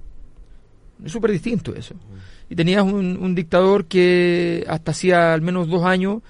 Es 1.03 1.11
súper 1.11 1.31
distinto 1.31 1.75
eso. 1.75 1.93
Mm. 1.93 2.51
Y 2.51 2.55
tenías 2.55 2.83
un, 2.83 3.17
un 3.17 3.35
dictador 3.35 3.85
que 3.85 4.65
hasta 4.67 4.91
hacía 4.91 5.33
al 5.33 5.41
menos 5.41 5.67
dos 5.67 5.83
años 5.83 6.21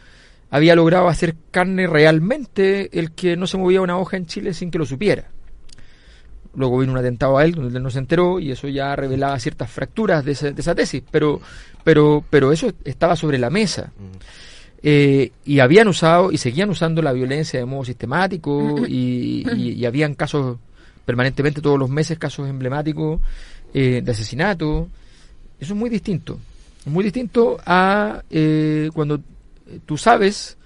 había 0.49 0.75
logrado 0.75 1.07
hacer 1.07 1.35
carne 1.51 1.87
realmente 1.87 2.97
el 2.97 3.11
que 3.11 3.35
no 3.35 3.47
se 3.47 3.57
movía 3.57 3.81
una 3.81 3.97
hoja 3.97 4.17
en 4.17 4.25
Chile 4.25 4.53
sin 4.53 4.71
que 4.71 4.77
lo 4.77 4.85
supiera. 4.85 5.29
Luego 6.55 6.79
vino 6.79 6.93
un 6.93 6.97
atentado 6.97 7.37
a 7.37 7.45
él, 7.45 7.53
donde 7.53 7.77
él 7.77 7.83
no 7.83 7.89
se 7.89 7.99
enteró, 7.99 8.39
y 8.39 8.51
eso 8.51 8.67
ya 8.67 8.95
revelaba 8.95 9.37
ciertas 9.39 9.69
fracturas 9.69 10.23
de 10.23 10.31
esa, 10.31 10.75
tesis, 10.75 11.03
pero, 11.11 11.41
pero, 11.83 12.23
pero 12.29 12.51
eso 12.51 12.71
estaba 12.83 13.15
sobre 13.15 13.37
la 13.37 13.49
mesa. 13.49 13.91
Eh, 14.81 15.31
y 15.45 15.59
habían 15.59 15.87
usado 15.87 16.31
y 16.31 16.37
seguían 16.37 16.69
usando 16.69 17.01
la 17.01 17.11
violencia 17.11 17.59
de 17.59 17.65
modo 17.65 17.85
sistemático, 17.85 18.85
y, 18.87 19.83
habían 19.85 20.15
casos 20.15 20.57
permanentemente, 21.05 21.61
todos 21.61 21.77
los 21.77 21.89
meses, 21.89 22.17
casos 22.17 22.49
emblemáticos 22.49 23.19
eh, 23.73 24.01
de 24.03 24.11
asesinato. 24.11 24.87
Eso 25.59 25.73
es 25.73 25.79
muy 25.79 25.89
distinto. 25.89 26.39
Muy 26.85 27.03
distinto 27.03 27.57
a 27.65 28.21
eh, 28.29 28.89
cuando 28.93 29.19
tú 29.85 29.97
sabes 29.97 30.57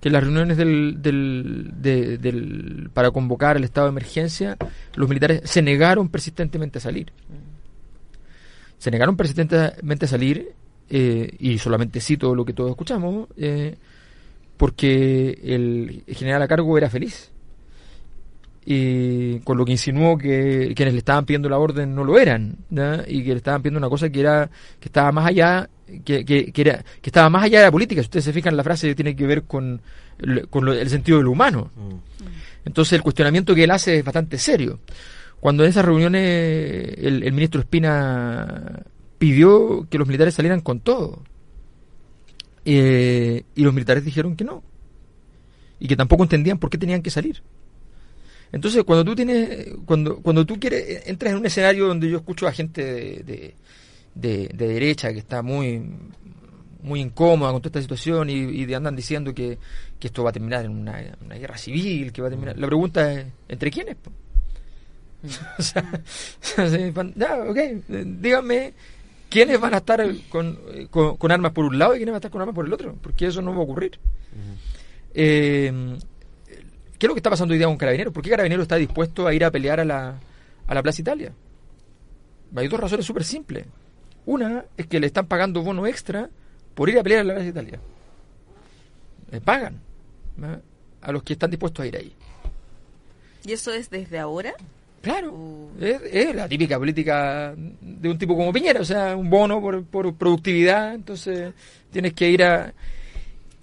que 0.00 0.10
las 0.10 0.22
reuniones 0.22 0.56
del, 0.56 1.02
del, 1.02 2.90
para 2.92 3.10
convocar 3.10 3.56
el 3.56 3.64
estado 3.64 3.86
de 3.86 3.92
emergencia, 3.92 4.56
los 4.94 5.08
militares 5.08 5.42
se 5.44 5.62
negaron 5.62 6.08
persistentemente 6.08 6.78
a 6.78 6.80
salir. 6.80 7.12
Se 8.78 8.90
negaron 8.90 9.16
persistentemente 9.16 10.04
a 10.04 10.08
salir, 10.08 10.52
eh, 10.90 11.34
y 11.38 11.58
solamente 11.58 12.00
cito 12.00 12.34
lo 12.34 12.44
que 12.44 12.52
todos 12.52 12.70
escuchamos, 12.70 13.28
eh, 13.36 13.76
porque 14.56 15.40
el 15.42 16.04
general 16.08 16.42
a 16.42 16.48
cargo 16.48 16.76
era 16.76 16.90
feliz. 16.90 17.32
Y 18.64 19.38
con 19.40 19.56
lo 19.56 19.64
que 19.64 19.72
insinuó 19.72 20.18
que 20.18 20.72
quienes 20.74 20.92
le 20.92 20.98
estaban 20.98 21.24
pidiendo 21.24 21.48
la 21.48 21.58
orden 21.58 21.94
no 21.94 22.04
lo 22.04 22.18
eran, 22.18 22.58
y 23.06 23.22
que 23.22 23.30
le 23.30 23.36
estaban 23.36 23.62
pidiendo 23.62 23.78
una 23.78 23.88
cosa 23.88 24.10
que 24.10 24.20
era 24.20 24.50
que 24.78 24.88
estaba 24.88 25.10
más 25.10 25.26
allá 25.26 25.70
que, 26.04 26.24
que, 26.24 26.60
era, 26.60 26.84
que 27.00 27.10
estaba 27.10 27.28
más 27.30 27.44
allá 27.44 27.60
de 27.60 27.64
la 27.66 27.70
política. 27.70 28.00
Si 28.02 28.06
ustedes 28.06 28.24
se 28.24 28.32
fijan, 28.32 28.56
la 28.56 28.64
frase 28.64 28.94
tiene 28.94 29.14
que 29.14 29.26
ver 29.26 29.44
con, 29.44 29.80
con 30.50 30.68
el 30.68 30.88
sentido 30.88 31.18
de 31.18 31.24
lo 31.24 31.30
humano. 31.30 31.70
Mm. 31.76 32.66
Entonces, 32.66 32.94
el 32.94 33.02
cuestionamiento 33.02 33.54
que 33.54 33.64
él 33.64 33.70
hace 33.70 33.98
es 33.98 34.04
bastante 34.04 34.38
serio. 34.38 34.80
Cuando 35.40 35.62
en 35.64 35.70
esas 35.70 35.84
reuniones 35.84 36.94
el, 36.98 37.32
ministro 37.32 37.60
Espina 37.60 38.82
pidió 39.18 39.86
que 39.88 39.98
los 39.98 40.06
militares 40.06 40.34
salieran 40.34 40.60
con 40.60 40.80
todo, 40.80 41.22
eh, 42.64 43.44
y 43.54 43.62
los 43.62 43.72
militares 43.72 44.04
dijeron 44.04 44.34
que 44.34 44.44
no, 44.44 44.64
y 45.78 45.86
que 45.86 45.96
tampoco 45.96 46.24
entendían 46.24 46.58
por 46.58 46.70
qué 46.70 46.78
tenían 46.78 47.02
que 47.02 47.10
salir. 47.10 47.42
Entonces, 48.50 48.82
cuando 48.84 49.04
tú 49.04 49.14
tienes, 49.14 49.68
cuando, 49.84 50.16
cuando 50.18 50.44
tú 50.44 50.58
quieres, 50.58 51.06
entras 51.06 51.32
en 51.32 51.38
un 51.38 51.46
escenario 51.46 51.86
donde 51.86 52.08
yo 52.08 52.16
escucho 52.18 52.46
a 52.46 52.52
gente 52.52 52.82
de 52.82 53.22
de, 53.22 53.54
derecha 54.16 55.12
que 55.12 55.18
está 55.18 55.42
muy 55.42 55.82
muy 56.86 57.00
incómoda 57.00 57.52
con 57.52 57.60
toda 57.60 57.70
esta 57.70 57.80
situación 57.80 58.30
y, 58.30 58.72
andan 58.72 58.94
diciendo 58.94 59.34
que, 59.34 59.58
esto 60.00 60.22
va 60.22 60.30
a 60.30 60.32
terminar 60.32 60.64
en 60.64 60.70
una, 60.70 61.02
guerra 61.36 61.58
civil, 61.58 62.12
que 62.12 62.22
va 62.22 62.28
a 62.28 62.30
terminar... 62.30 62.56
La 62.56 62.68
pregunta 62.68 63.12
es, 63.12 63.26
¿entre 63.48 63.72
quiénes? 63.72 63.96
o 65.58 65.62
sea, 65.62 65.82
ok, 67.48 67.58
díganme 67.88 68.72
quiénes 69.28 69.60
van 69.60 69.74
a 69.74 69.78
estar 69.78 70.06
con, 70.28 70.56
con, 70.90 71.32
armas 71.32 71.50
por 71.50 71.64
un 71.64 71.76
lado 71.76 71.94
y 71.94 71.98
quiénes 71.98 72.12
van 72.12 72.16
a 72.16 72.18
estar 72.18 72.30
con 72.30 72.40
armas 72.40 72.54
por 72.54 72.66
el 72.66 72.72
otro, 72.72 72.96
porque 73.02 73.26
eso 73.26 73.42
no 73.42 73.50
va 73.50 73.58
a 73.58 73.62
ocurrir. 73.62 73.98
Eh, 75.12 75.98
¿Qué 76.98 77.06
es 77.06 77.08
lo 77.08 77.14
que 77.14 77.18
está 77.18 77.30
pasando 77.30 77.52
hoy 77.52 77.58
día 77.58 77.66
con 77.66 77.76
Carabineros? 77.76 78.14
¿Por 78.14 78.22
qué 78.22 78.30
Carabineros 78.30 78.62
está 78.62 78.76
dispuesto 78.76 79.26
a 79.26 79.34
ir 79.34 79.44
a 79.44 79.50
pelear 79.50 79.80
a 79.80 79.84
la, 79.84 80.20
a 80.68 80.74
la 80.74 80.82
Plaza 80.84 81.00
Italia? 81.00 81.32
Hay 82.54 82.68
dos 82.68 82.78
razones 82.78 83.04
súper 83.04 83.24
simples. 83.24 83.66
Una 84.26 84.64
es 84.76 84.86
que 84.86 85.00
le 85.00 85.06
están 85.06 85.26
pagando 85.26 85.62
bono 85.62 85.86
extra 85.86 86.28
por 86.74 86.88
ir 86.90 86.98
a 86.98 87.02
pelear 87.02 87.20
a 87.22 87.24
la 87.24 87.34
Plaza 87.34 87.48
Italia. 87.48 87.80
Le 89.30 89.40
pagan 89.40 89.80
a 91.00 91.12
los 91.12 91.22
que 91.22 91.32
están 91.32 91.50
dispuestos 91.50 91.82
a 91.84 91.86
ir 91.86 91.96
ahí. 91.96 92.12
¿Y 93.44 93.52
eso 93.52 93.72
es 93.72 93.88
desde 93.90 94.18
ahora? 94.18 94.54
Claro, 95.02 95.32
Uh. 95.32 95.70
es, 95.80 96.00
es 96.10 96.34
la 96.34 96.48
típica 96.48 96.78
política 96.78 97.54
de 97.56 98.08
un 98.10 98.18
tipo 98.18 98.36
como 98.36 98.52
Piñera, 98.52 98.80
o 98.80 98.84
sea, 98.84 99.14
un 99.16 99.30
bono 99.30 99.60
por, 99.60 99.84
por 99.84 100.12
productividad, 100.14 100.94
entonces 100.94 101.52
tienes 101.92 102.12
que 102.12 102.28
ir 102.28 102.42
a... 102.42 102.74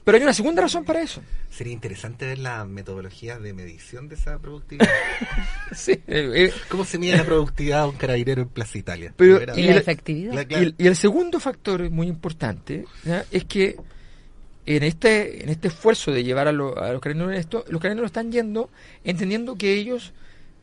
Pero 0.04 0.18
hay 0.18 0.24
una 0.24 0.34
segunda 0.34 0.62
razón 0.62 0.84
para 0.84 1.02
eso. 1.02 1.22
Sería 1.50 1.72
interesante 1.72 2.26
ver 2.26 2.40
la 2.40 2.66
metodología 2.66 3.40
de 3.40 3.54
medición 3.54 4.10
de 4.10 4.16
esa 4.16 4.38
productividad. 4.40 4.90
Sí, 5.76 5.92
eh, 6.08 6.32
eh, 6.36 6.54
¿Cómo 6.70 6.84
se 6.86 6.98
mide 7.00 7.16
la 7.18 7.24
productividad 7.24 7.84
de 7.84 7.90
un 7.90 7.96
carabinero 7.96 8.42
en 8.44 8.50
Plaza 8.50 8.78
Italia? 8.78 9.14
Pero- 9.16 9.42
Y 9.58 9.64
la 9.64 9.74
la- 9.74 9.80
efectividad. 9.80 10.34
la- 10.34 10.42
y, 10.60 10.64
el, 10.64 10.76
y 10.78 10.88
el 10.88 10.96
segundo 10.96 11.40
factor 11.40 11.90
muy 11.90 12.08
importante 12.08 12.86
¿ya? 13.06 13.26
es 13.32 13.46
que 13.46 13.78
en 14.66 14.84
este 14.84 15.44
en 15.44 15.50
este 15.50 15.68
esfuerzo 15.70 16.12
de 16.12 16.24
llevar 16.24 16.48
a, 16.48 16.52
lo- 16.52 16.78
a 16.82 16.92
los 16.92 17.02
carabineros 17.02 17.34
en 17.34 17.40
esto, 17.40 17.66
los 17.70 17.82
carabineros 17.82 18.10
están 18.10 18.32
yendo 18.32 18.70
entendiendo 19.04 19.56
que 19.58 19.74
ellos 19.74 20.14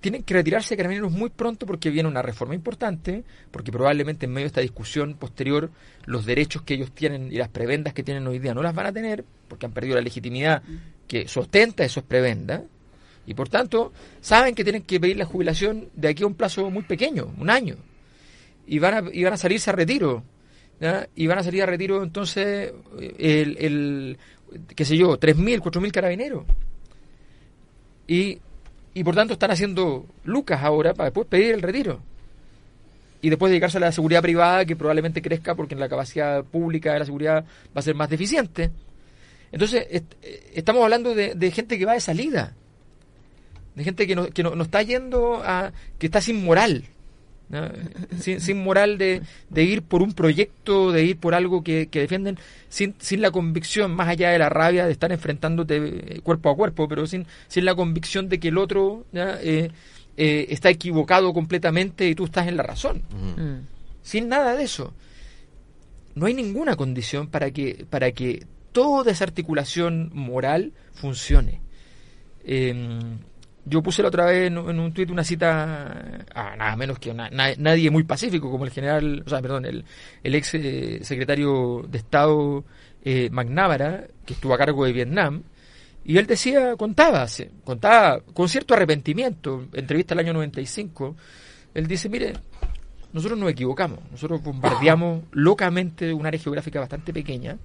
tienen 0.00 0.22
que 0.22 0.34
retirarse 0.34 0.76
carabineros 0.76 1.12
muy 1.12 1.30
pronto 1.30 1.66
porque 1.66 1.90
viene 1.90 2.08
una 2.08 2.22
reforma 2.22 2.54
importante, 2.54 3.22
porque 3.50 3.70
probablemente 3.70 4.26
en 4.26 4.32
medio 4.32 4.44
de 4.44 4.48
esta 4.48 4.60
discusión 4.60 5.14
posterior 5.14 5.70
los 6.06 6.24
derechos 6.24 6.62
que 6.62 6.74
ellos 6.74 6.92
tienen 6.92 7.30
y 7.32 7.36
las 7.36 7.48
prebendas 7.48 7.92
que 7.92 8.02
tienen 8.02 8.26
hoy 8.26 8.38
día 8.38 8.54
no 8.54 8.62
las 8.62 8.74
van 8.74 8.86
a 8.86 8.92
tener 8.92 9.24
porque 9.48 9.66
han 9.66 9.72
perdido 9.72 9.96
la 9.96 10.02
legitimidad 10.02 10.62
que 11.06 11.28
sustenta 11.28 11.84
esos 11.84 12.04
prebendas 12.04 12.62
y 13.26 13.34
por 13.34 13.48
tanto 13.48 13.92
saben 14.20 14.54
que 14.54 14.64
tienen 14.64 14.82
que 14.82 14.98
pedir 14.98 15.16
la 15.16 15.26
jubilación 15.26 15.90
de 15.94 16.08
aquí 16.08 16.22
a 16.22 16.26
un 16.26 16.34
plazo 16.34 16.70
muy 16.70 16.82
pequeño, 16.82 17.34
un 17.38 17.50
año 17.50 17.76
y 18.70 18.78
van 18.78 18.94
a, 18.94 19.10
y 19.12 19.24
van 19.24 19.32
a 19.32 19.36
salirse 19.36 19.70
a 19.70 19.72
retiro. 19.72 20.22
Y 21.14 21.26
van 21.26 21.38
a 21.38 21.42
salir 21.42 21.62
a 21.62 21.66
retiro 21.66 22.02
entonces 22.02 22.72
el, 23.18 23.56
el 23.58 24.18
qué 24.74 24.84
sé 24.84 24.96
yo, 24.96 25.18
3.000, 25.18 25.60
4.000 25.60 25.90
carabineros. 25.92 26.44
Y, 28.06 28.38
y 28.94 29.04
por 29.04 29.14
tanto 29.14 29.34
están 29.34 29.50
haciendo 29.50 30.06
lucas 30.24 30.62
ahora 30.62 30.94
para 30.94 31.10
después 31.10 31.26
pedir 31.26 31.54
el 31.54 31.62
retiro. 31.62 32.00
Y 33.22 33.28
después 33.28 33.50
dedicarse 33.50 33.76
a 33.76 33.80
la 33.80 33.92
seguridad 33.92 34.22
privada 34.22 34.64
que 34.64 34.76
probablemente 34.76 35.20
crezca 35.20 35.54
porque 35.54 35.74
en 35.74 35.80
la 35.80 35.88
capacidad 35.88 36.42
pública 36.42 36.92
de 36.92 37.00
la 37.00 37.04
seguridad 37.04 37.44
va 37.44 37.80
a 37.80 37.82
ser 37.82 37.94
más 37.94 38.08
deficiente. 38.08 38.70
Entonces 39.52 39.86
eh, 39.90 40.02
estamos 40.54 40.82
hablando 40.82 41.14
de, 41.14 41.50
gente 41.50 41.78
que 41.78 41.84
va 41.84 41.94
de 41.94 42.00
salida. 42.00 42.54
De 43.74 43.84
gente 43.84 44.06
que 44.06 44.16
no, 44.16 44.28
que 44.28 44.42
no 44.42 44.62
está 44.62 44.82
yendo 44.82 45.42
a... 45.44 45.72
que 45.98 46.06
está 46.06 46.20
sin 46.20 46.44
moral. 46.44 46.84
¿No? 47.50 47.68
sin, 48.18 48.40
sin 48.40 48.62
moral 48.62 48.96
de, 48.96 49.22
de 49.50 49.62
ir 49.64 49.82
por 49.82 50.02
un 50.02 50.12
proyecto, 50.12 50.92
de 50.92 51.04
ir 51.04 51.18
por 51.18 51.34
algo 51.34 51.62
que, 51.62 51.88
que 51.88 52.00
defienden, 52.00 52.38
sin, 52.68 52.94
sin 52.98 53.20
la 53.20 53.30
convicción, 53.30 53.92
más 53.94 54.08
allá 54.08 54.30
de 54.30 54.38
la 54.38 54.48
rabia 54.48 54.86
de 54.86 54.92
estar 54.92 55.12
enfrentándote 55.12 55.76
eh, 56.16 56.20
cuerpo 56.22 56.50
a 56.50 56.56
cuerpo, 56.56 56.88
pero 56.88 57.06
sin, 57.06 57.26
sin 57.48 57.64
la 57.64 57.74
convicción 57.74 58.28
de 58.28 58.40
que 58.40 58.48
el 58.48 58.58
otro 58.58 59.04
¿ya? 59.12 59.38
Eh, 59.42 59.70
eh, 60.16 60.46
está 60.50 60.70
equivocado 60.70 61.32
completamente 61.32 62.08
y 62.08 62.14
tú 62.14 62.24
estás 62.24 62.46
en 62.46 62.56
la 62.56 62.62
razón. 62.62 63.02
Mm. 63.10 63.66
Sin 64.02 64.28
nada 64.28 64.54
de 64.54 64.64
eso. 64.64 64.92
No 66.14 66.26
hay 66.26 66.34
ninguna 66.34 66.76
condición 66.76 67.28
para 67.28 67.50
que, 67.50 67.86
para 67.88 68.12
que 68.12 68.46
toda 68.72 69.12
esa 69.12 69.24
articulación 69.24 70.10
moral 70.12 70.72
funcione. 70.92 71.60
Eh, 72.44 72.74
yo 73.70 73.82
puse 73.82 74.02
la 74.02 74.08
otra 74.08 74.26
vez 74.26 74.48
en, 74.48 74.58
un 74.58 74.92
tuit 74.92 75.08
una 75.10 75.24
cita 75.24 76.24
a 76.34 76.56
nada 76.56 76.76
menos 76.76 76.98
que 76.98 77.10
una- 77.10 77.30
na- 77.30 77.54
nadie 77.56 77.90
muy 77.90 78.02
pacífico 78.04 78.50
como 78.50 78.64
el 78.64 78.70
general, 78.70 79.22
o 79.24 79.28
sea, 79.30 79.40
perdón, 79.40 79.64
el, 79.64 79.84
el 80.22 80.34
ex 80.34 80.54
eh, 80.54 80.98
secretario 81.02 81.84
de 81.88 81.98
Estado 81.98 82.64
eh, 83.04 83.28
McNamara, 83.30 84.06
que 84.26 84.34
estuvo 84.34 84.52
a 84.52 84.58
cargo 84.58 84.84
de 84.84 84.92
Vietnam, 84.92 85.42
y 86.04 86.18
él 86.18 86.26
decía, 86.26 86.76
contaba, 86.76 87.26
contaba 87.64 88.20
con 88.34 88.48
cierto 88.48 88.74
arrepentimiento, 88.74 89.66
entrevista 89.72 90.14
al 90.14 90.20
año 90.20 90.32
95, 90.32 91.16
él 91.74 91.86
dice, 91.86 92.08
mire, 92.08 92.32
nosotros 93.12 93.38
nos 93.38 93.50
equivocamos, 93.50 93.98
nosotros 94.10 94.42
bombardeamos 94.42 95.22
locamente 95.32 96.12
un 96.12 96.26
área 96.26 96.40
geográfica 96.40 96.80
bastante 96.80 97.12
pequeña, 97.12 97.56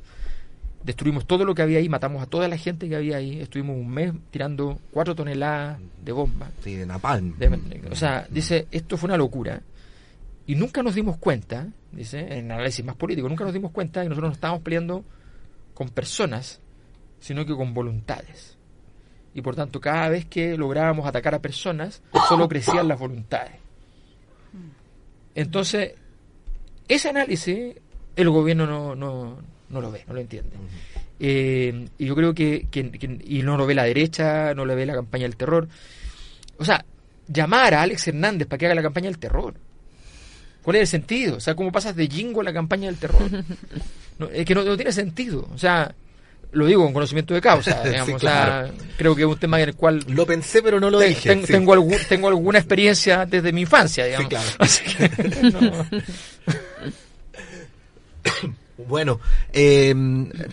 destruimos 0.85 1.25
todo 1.25 1.45
lo 1.45 1.55
que 1.55 1.63
había 1.63 1.79
ahí, 1.79 1.89
matamos 1.89 2.21
a 2.21 2.27
toda 2.27 2.47
la 2.47 2.57
gente 2.57 2.87
que 2.87 2.95
había 2.95 3.17
ahí, 3.17 3.39
estuvimos 3.41 3.75
un 3.75 3.89
mes 3.89 4.13
tirando 4.29 4.79
cuatro 4.91 5.15
toneladas 5.15 5.79
de 6.03 6.11
bombas. 6.11 6.51
Sí, 6.63 6.75
de 6.75 6.85
Napalm. 6.85 7.37
De- 7.37 7.81
o 7.91 7.95
sea, 7.95 8.27
dice, 8.29 8.67
esto 8.71 8.95
fue 8.97 9.07
una 9.07 9.17
locura. 9.17 9.61
Y 10.47 10.53
nunca 10.55 10.83
nos 10.83 10.93
dimos 10.93 11.17
cuenta, 11.17 11.67
dice, 11.91 12.19
en 12.37 12.51
análisis 12.51 12.85
más 12.85 12.95
político, 12.95 13.27
nunca 13.27 13.43
nos 13.43 13.53
dimos 13.53 13.71
cuenta 13.71 14.03
que 14.03 14.09
nosotros 14.09 14.29
no 14.29 14.33
estábamos 14.35 14.61
peleando 14.61 15.03
con 15.73 15.89
personas, 15.89 16.61
sino 17.19 17.45
que 17.45 17.55
con 17.55 17.73
voluntades. 17.73 18.55
Y 19.33 19.41
por 19.41 19.55
tanto, 19.55 19.81
cada 19.81 20.07
vez 20.09 20.25
que 20.25 20.55
lográbamos 20.55 21.07
atacar 21.07 21.33
a 21.33 21.41
personas, 21.41 22.03
solo 22.29 22.47
crecían 22.47 22.87
las 22.87 22.99
voluntades. 22.99 23.53
Entonces, 25.33 25.93
ese 26.87 27.09
análisis 27.09 27.75
el 28.15 28.29
gobierno 28.29 28.65
no, 28.65 28.95
no, 28.95 29.37
no 29.69 29.81
lo 29.81 29.91
ve, 29.91 30.03
no 30.07 30.13
lo 30.13 30.19
entiende. 30.21 30.51
Eh, 31.19 31.87
y 31.97 32.05
yo 32.05 32.15
creo 32.15 32.33
que, 32.33 32.67
que- 32.69 32.91
que- 32.91 33.19
y 33.25 33.41
no 33.43 33.57
lo 33.57 33.65
ve 33.65 33.73
la 33.75 33.83
derecha, 33.83 34.53
no 34.53 34.65
lo 34.65 34.75
ve 34.75 34.85
la 34.85 34.93
campaña 34.95 35.23
del 35.23 35.35
terror. 35.37 35.67
O 36.57 36.65
sea, 36.65 36.83
llamar 37.27 37.73
a 37.73 37.81
Alex 37.83 38.07
Hernández 38.09 38.47
para 38.47 38.57
que 38.57 38.65
haga 38.65 38.75
la 38.75 38.81
campaña 38.83 39.07
del 39.09 39.17
terror. 39.17 39.53
¿Cuál 40.61 40.77
es 40.77 40.81
el 40.81 40.87
sentido? 40.87 41.37
O 41.37 41.39
sea, 41.39 41.53
¿cómo 41.55 41.71
pasas 41.71 41.95
de 41.95 42.07
Jingo 42.07 42.41
a 42.41 42.43
la 42.43 42.53
campaña 42.53 42.87
del 42.87 42.97
terror? 42.97 43.21
No, 44.17 44.27
es 44.29 44.45
que 44.45 44.55
no, 44.55 44.63
no 44.63 44.77
tiene 44.77 44.93
sentido. 44.93 45.45
O 45.53 45.57
sea, 45.57 45.93
lo 46.53 46.65
digo 46.65 46.83
con 46.85 46.93
conocimiento 46.93 47.33
de 47.33 47.41
causa. 47.41 47.83
digamos, 47.83 48.07
Sí, 48.07 48.13
o 48.13 48.19
sea, 48.19 48.71
creo 48.97 49.13
que 49.13 49.23
es 49.23 49.27
un 49.27 49.37
tema 49.37 49.61
en 49.61 49.67
el 49.69 49.75
cual 49.75 50.05
Lo 50.07 50.25
pensé, 50.25 50.61
pero 50.63 50.79
no 50.79 50.89
lo 50.89 50.99
te- 50.99 51.09
dije. 51.09 51.27
ten- 51.27 51.45
sí. 51.45 51.51
tengo, 51.51 51.73
algún- 51.73 51.97
tengo 52.07 52.29
alguna 52.29 52.59
experiencia 52.59 53.25
desde 53.25 53.51
mi 53.51 53.61
infancia, 53.61 54.05
digamos. 54.05 54.29
claro. 54.29 54.47
Así 54.59 54.83
que, 54.85 55.09
no. 55.51 55.85
Bueno, 58.77 59.19
eh, 59.53 59.95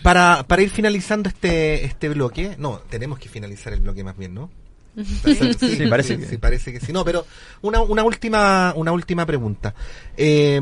para, 0.01 0.43
para 0.47 0.61
ir 0.61 0.69
finalizando 0.69 1.27
este, 1.29 1.83
este 1.85 2.07
bloque, 2.09 2.55
no, 2.57 2.79
tenemos 2.89 3.19
que 3.19 3.27
finalizar 3.29 3.73
el 3.73 3.81
bloque 3.81 4.03
más 4.03 4.17
bien, 4.17 4.33
¿no? 4.33 4.49
Sí, 5.03 5.53
Sí, 5.53 5.87
parece 5.89 6.17
que- 6.17 6.25
sí, 6.25 6.37
parece 6.37 6.71
que 6.71 6.79
sí. 6.79 6.93
No, 6.93 7.03
pero 7.03 7.25
una, 7.61 7.81
una 7.81 8.03
última, 8.03 8.73
una 8.75 8.91
última 8.91 9.25
pregunta. 9.25 9.73
Eh, 10.15 10.61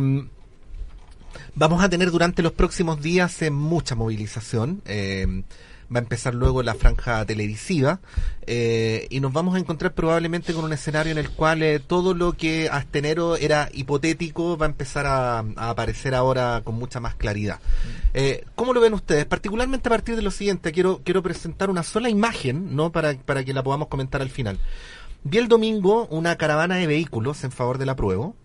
vamos 1.55 1.83
a 1.83 1.89
tener 1.89 2.11
durante 2.11 2.41
los 2.41 2.53
próximos 2.53 3.01
días 3.01 3.41
eh, 3.41 3.51
mucha 3.51 3.93
movilización. 3.95 4.81
Eh, 4.85 5.43
va 5.93 5.99
a 5.99 6.03
empezar 6.03 6.33
luego 6.33 6.63
la 6.63 6.73
franja 6.73 7.25
televisiva 7.25 7.99
eh, 8.47 9.07
y 9.09 9.19
nos 9.19 9.33
vamos 9.33 9.55
a 9.55 9.59
encontrar 9.59 9.93
probablemente 9.93 10.53
con 10.53 10.63
un 10.63 10.73
escenario 10.73 11.11
en 11.11 11.17
el 11.17 11.29
cual 11.29 11.61
eh, 11.63 11.79
todo 11.79 12.13
lo 12.13 12.33
que 12.33 12.69
hasta 12.69 12.99
enero 12.99 13.35
era 13.35 13.69
hipotético 13.73 14.57
va 14.57 14.67
a 14.67 14.69
empezar 14.69 15.05
a, 15.05 15.39
a 15.39 15.69
aparecer 15.69 16.15
ahora 16.15 16.61
con 16.63 16.75
mucha 16.75 16.99
más 16.99 17.15
claridad. 17.15 17.59
Eh, 18.13 18.45
¿Cómo 18.55 18.73
lo 18.73 18.81
ven 18.81 18.93
ustedes? 18.93 19.25
Particularmente 19.25 19.89
a 19.89 19.91
partir 19.91 20.15
de 20.15 20.21
lo 20.21 20.31
siguiente, 20.31 20.71
quiero, 20.71 21.01
quiero 21.03 21.21
presentar 21.21 21.69
una 21.69 21.83
sola 21.83 22.09
imagen, 22.09 22.75
¿no? 22.75 22.91
Para, 22.91 23.13
para 23.15 23.43
que 23.43 23.53
la 23.53 23.63
podamos 23.63 23.87
comentar 23.87 24.21
al 24.21 24.29
final. 24.29 24.59
Vi 25.23 25.37
el 25.37 25.47
domingo 25.47 26.07
una 26.07 26.35
caravana 26.37 26.75
de 26.75 26.87
vehículos 26.87 27.43
en 27.43 27.51
favor 27.51 27.77
del 27.77 27.89
apruebo. 27.89 28.35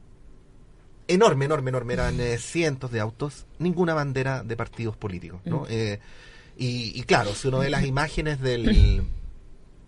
Enorme, 1.08 1.44
enorme, 1.44 1.70
enorme. 1.70 1.94
Eran 1.94 2.20
eh, 2.20 2.38
cientos 2.38 2.90
de 2.90 3.00
autos. 3.00 3.46
Ninguna 3.58 3.94
bandera 3.94 4.42
de 4.42 4.56
partidos 4.56 4.96
políticos, 4.96 5.40
¿no? 5.44 5.66
Y, 6.58 6.92
y 6.98 7.02
claro, 7.02 7.34
si 7.34 7.48
uno 7.48 7.58
ve 7.58 7.68
las 7.70 7.84
imágenes 7.84 8.40
del, 8.40 9.02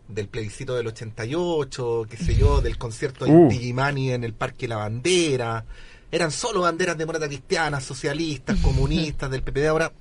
del 0.09 0.29
plebiscito 0.29 0.75
del 0.75 0.87
88, 0.89 2.07
qué 2.11 2.17
sé 2.17 2.35
yo, 2.37 2.61
del 2.61 2.77
concierto 2.79 3.25
de 3.25 3.31
Uh. 3.33 3.49
Digimani 3.49 4.13
en 4.13 4.25
el 4.25 4.35
Parque 4.35 4.69
La 4.69 4.77
Bandera, 4.77 5.65
eran 6.11 6.31
solo 6.31 6.61
banderas 6.63 6.97
de 6.99 7.07
moneda 7.07 7.27
cristiana, 7.27 7.81
socialistas, 7.81 8.57
comunistas, 8.63 9.31
del 9.31 9.43
PPD. 9.43 9.67
Ahora, 9.67 9.93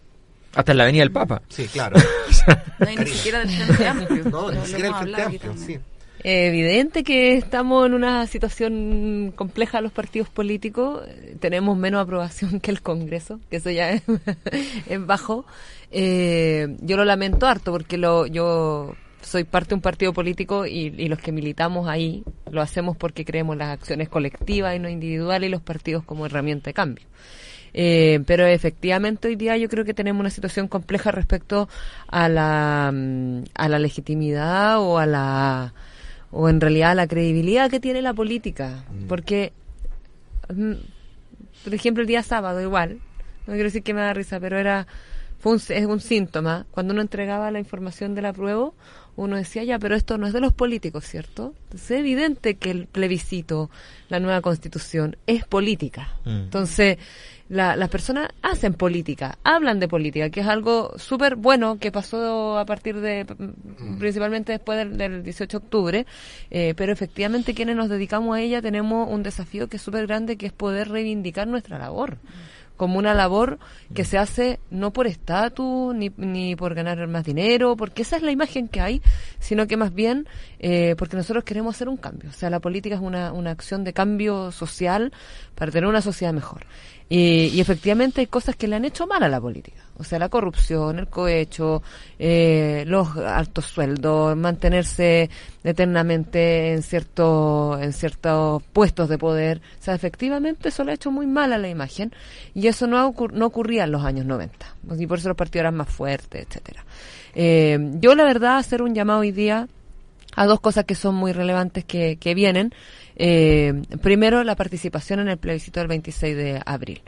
Hasta 0.56 0.71
en 0.73 0.77
la 0.77 0.84
Avenida 0.84 1.03
del 1.03 1.12
Papa. 1.12 1.41
sí, 1.49 1.67
claro. 1.67 1.97
No 2.80 2.88
hay 2.88 2.95
ni 2.97 3.08
siquiera 3.08 3.39
del 3.39 3.49
Frente 3.49 3.88
Amplio. 3.88 4.23
No, 4.30 4.51
ni 4.51 4.65
siquiera 4.65 4.80
el 4.80 4.86
hemos 4.93 5.01
Frente 5.01 5.21
Amplio, 5.23 5.39
también. 5.51 5.67
sí. 5.67 5.80
Evidente 6.23 7.03
que 7.03 7.36
estamos 7.36 7.86
en 7.86 7.93
una 7.93 8.25
situación 8.27 9.34
compleja 9.36 9.82
los 9.82 9.91
partidos 9.91 10.30
políticos. 10.30 11.01
Tenemos 11.39 11.77
menos 11.77 12.01
aprobación 12.01 12.60
que 12.62 12.71
el 12.71 12.82
Congreso, 12.82 13.39
que 13.49 13.58
eso 13.58 13.69
ya 13.69 13.91
es, 14.88 15.06
bajo. 15.06 15.45
Eh, 15.91 16.75
yo 16.82 16.97
lo 16.97 17.06
lamento 17.06 17.47
harto 17.47 17.71
porque 17.71 17.97
lo, 17.97 18.27
yo 18.27 18.95
soy 19.21 19.43
parte 19.43 19.69
de 19.69 19.75
un 19.75 19.82
partido 19.82 20.13
político 20.13 20.65
y, 20.65 20.93
y 20.97 21.08
los 21.08 21.19
que 21.19 21.32
militamos 21.32 21.88
ahí 21.88 22.23
lo 22.51 22.62
hacemos 22.62 22.95
porque 22.97 23.25
creemos 23.25 23.58
las 23.58 23.69
acciones 23.69 24.10
colectivas 24.10 24.75
y 24.75 24.80
no 24.80 24.89
individuales 24.89 25.47
y 25.47 25.51
los 25.51 25.62
partidos 25.62 26.03
como 26.03 26.25
herramienta 26.25 26.69
de 26.69 26.73
cambio. 26.73 27.06
Eh, 27.73 28.21
pero 28.25 28.45
efectivamente 28.47 29.27
hoy 29.27 29.36
día 29.36 29.56
yo 29.58 29.69
creo 29.69 29.86
que 29.86 29.93
tenemos 29.93 30.19
una 30.19 30.30
situación 30.30 30.67
compleja 30.67 31.12
respecto 31.12 31.69
a 32.08 32.27
la, 32.30 32.91
mm, 32.91 33.43
a 33.53 33.69
la 33.69 33.80
legitimidad 33.80 34.80
o 34.80 34.97
a 34.97 35.06
la 35.06 35.73
o 36.31 36.49
en 36.49 36.61
realidad 36.61 36.95
la 36.95 37.07
credibilidad 37.07 37.69
que 37.69 37.79
tiene 37.79 38.01
la 38.01 38.13
política. 38.13 38.83
Porque, 39.07 39.53
mm, 40.53 40.73
por 41.63 41.73
ejemplo, 41.73 42.01
el 42.01 42.07
día 42.07 42.23
sábado 42.23 42.61
igual, 42.61 42.99
no 43.45 43.53
quiero 43.53 43.65
decir 43.65 43.83
que 43.83 43.93
me 43.93 44.01
da 44.01 44.13
risa, 44.13 44.39
pero 44.39 44.57
era 44.57 44.87
fue 45.39 45.53
un, 45.53 45.61
es 45.69 45.85
un 45.85 45.99
síntoma. 45.99 46.65
Cuando 46.71 46.93
uno 46.93 47.01
entregaba 47.01 47.51
la 47.51 47.59
información 47.59 48.15
del 48.15 48.25
apruebo, 48.25 48.73
uno 49.15 49.35
decía, 49.35 49.63
ya, 49.63 49.79
pero 49.79 49.95
esto 49.95 50.17
no 50.17 50.27
es 50.27 50.33
de 50.33 50.41
los 50.41 50.53
políticos, 50.53 51.05
¿cierto? 51.05 51.53
es 51.73 51.89
evidente 51.91 52.55
que 52.55 52.71
el 52.71 52.87
plebiscito, 52.87 53.69
la 54.09 54.19
nueva 54.19 54.41
constitución, 54.41 55.17
es 55.25 55.45
política. 55.45 56.13
Mm. 56.25 56.29
Entonces, 56.29 56.97
las 57.49 57.89
personas 57.89 58.29
hacen 58.41 58.73
política, 58.73 59.38
hablan 59.43 59.79
de 59.79 59.88
política, 59.88 60.29
que 60.29 60.41
es 60.41 60.47
algo 60.47 60.97
súper 60.97 61.36
bueno 61.36 61.77
que 61.79 61.91
pasó 61.91 62.57
a 62.57 62.65
partir 62.65 62.99
de, 62.99 63.25
mm. 63.25 63.97
principalmente 63.99 64.51
después 64.51 64.97
del, 64.97 65.23
18 65.23 65.60
de 65.60 65.65
octubre, 65.65 66.05
eh, 66.51 66.73
pero 66.75 66.91
efectivamente 66.91 67.53
quienes 67.53 67.75
nos 67.75 67.89
dedicamos 67.89 68.36
a 68.36 68.41
ella 68.41 68.62
tenemos 68.62 69.07
un 69.10 69.23
desafío 69.23 69.67
que 69.67 69.77
es 69.77 69.81
súper 69.81 70.07
grande, 70.07 70.38
que 70.38 70.47
es 70.47 70.53
poder 70.53 70.89
reivindicar 70.89 71.47
nuestra 71.47 71.79
labor 71.79 72.17
como 72.77 72.99
una 72.99 73.13
labor 73.13 73.57
que 73.93 74.05
se 74.05 74.17
hace 74.17 74.60
no 74.69 74.93
por 74.93 75.07
estatus 75.07 75.93
ni, 75.95 76.12
ni 76.15 76.55
por 76.55 76.75
ganar 76.75 77.05
más 77.07 77.25
dinero, 77.25 77.75
porque 77.75 78.03
esa 78.03 78.15
es 78.15 78.21
la 78.21 78.31
imagen 78.31 78.67
que 78.67 78.79
hay, 78.79 79.01
sino 79.39 79.67
que 79.67 79.75
más 79.75 79.93
bien 79.93 80.27
eh, 80.60 80.95
porque 80.97 81.17
nosotros 81.17 81.43
queremos 81.43 81.75
hacer 81.75 81.89
un 81.89 81.97
cambio. 81.97 82.29
O 82.29 82.33
sea, 82.33 82.49
la 82.49 82.60
política 82.60 82.95
es 82.95 83.01
una, 83.01 83.33
una 83.33 83.51
acción 83.51 83.83
de 83.83 83.93
cambio 83.93 84.51
social 84.51 85.12
para 85.55 85.71
tener 85.71 85.89
una 85.89 86.01
sociedad 86.01 86.33
mejor. 86.33 86.67
Y, 87.09 87.61
efectivamente 87.61 88.19
hay 88.19 88.27
cosas 88.27 88.55
que 88.57 88.67
le 88.67 88.75
han 88.75 88.83
hecho 88.83 89.07
mal 89.07 89.23
a 89.23 89.29
la 89.29 89.39
política. 89.39 89.81
O 89.97 90.03
sea, 90.03 90.19
la 90.19 90.27
corrupción, 90.27 90.99
el 90.99 91.07
cohecho, 91.07 91.81
eh, 92.19 92.83
los 92.85 93.15
altos 93.15 93.65
sueldos, 93.65 94.35
mantenerse 94.35 95.29
eternamente 95.63 96.73
en, 96.73 96.83
cierto, 96.83 97.79
en 97.81 97.93
ciertos 97.93 98.61
puestos 98.73 99.07
de 99.07 99.17
poder. 99.17 99.61
O 99.79 99.83
sea, 99.83 99.95
efectivamente 99.95 100.69
eso 100.69 100.83
le 100.83 100.91
ha 100.91 100.95
hecho 100.95 101.09
muy 101.09 101.27
mal 101.27 101.53
a 101.53 101.57
la 101.57 101.69
imagen. 101.69 102.13
Y 102.53 102.67
eso 102.67 102.87
no, 102.87 103.15
no 103.31 103.45
ocurría 103.45 103.85
en 103.85 103.91
los 103.91 104.03
años 104.03 104.25
90. 104.25 104.75
Y 104.99 105.07
por 105.07 105.19
eso 105.19 105.29
los 105.29 105.37
partidos 105.37 105.61
eran 105.61 105.75
más 105.75 105.89
fuertes, 105.89 106.45
etcétera. 106.45 106.83
Eh, 107.33 107.79
yo, 108.01 108.15
la 108.15 108.25
verdad, 108.25 108.57
hacer 108.57 108.81
un 108.81 108.93
llamado 108.93 109.21
hoy 109.21 109.31
día 109.31 109.67
a 110.35 110.45
dos 110.45 110.59
cosas 110.59 110.85
que 110.85 110.95
son 110.95 111.15
muy 111.15 111.31
relevantes 111.31 111.85
que, 111.85 112.17
que 112.17 112.35
vienen. 112.35 112.73
Eh, 113.19 113.73
primero, 114.01 114.43
la 114.43 114.56
participación 114.56 115.19
en 115.19 115.30
el 115.30 115.38
plebiscito 115.38 115.80
del 115.80 115.88
26 115.88 116.38
de 116.38 116.62
abril. 116.65 117.01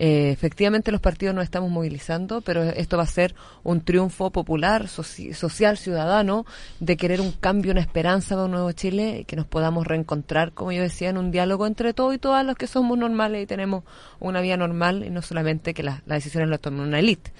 Eh, 0.00 0.30
efectivamente, 0.30 0.92
los 0.92 1.00
partidos 1.00 1.34
nos 1.34 1.42
estamos 1.42 1.70
movilizando, 1.70 2.40
pero 2.40 2.62
esto 2.62 2.96
va 2.96 3.02
a 3.02 3.06
ser 3.06 3.34
un 3.64 3.80
triunfo 3.80 4.30
popular, 4.30 4.86
social, 4.86 5.76
ciudadano, 5.76 6.46
de 6.78 6.96
querer 6.96 7.20
un 7.20 7.32
cambio, 7.32 7.72
una 7.72 7.80
esperanza 7.80 8.36
de 8.36 8.44
un 8.44 8.52
nuevo 8.52 8.70
Chile, 8.70 9.24
que 9.26 9.34
nos 9.34 9.46
podamos 9.46 9.88
reencontrar, 9.88 10.52
como 10.52 10.70
yo 10.70 10.82
decía, 10.82 11.10
en 11.10 11.18
un 11.18 11.32
diálogo 11.32 11.66
entre 11.66 11.94
todos 11.94 12.14
y 12.14 12.18
todas 12.18 12.46
los 12.46 12.54
que 12.54 12.68
somos 12.68 12.96
normales 12.96 13.42
y 13.42 13.46
tenemos 13.46 13.82
una 14.20 14.40
vida 14.40 14.56
normal 14.56 15.04
y 15.04 15.10
no 15.10 15.20
solamente 15.20 15.74
que 15.74 15.82
las 15.82 16.06
decisiones 16.06 16.48
las 16.48 16.60
tome 16.60 16.80
una 16.80 17.00
élite. 17.00 17.32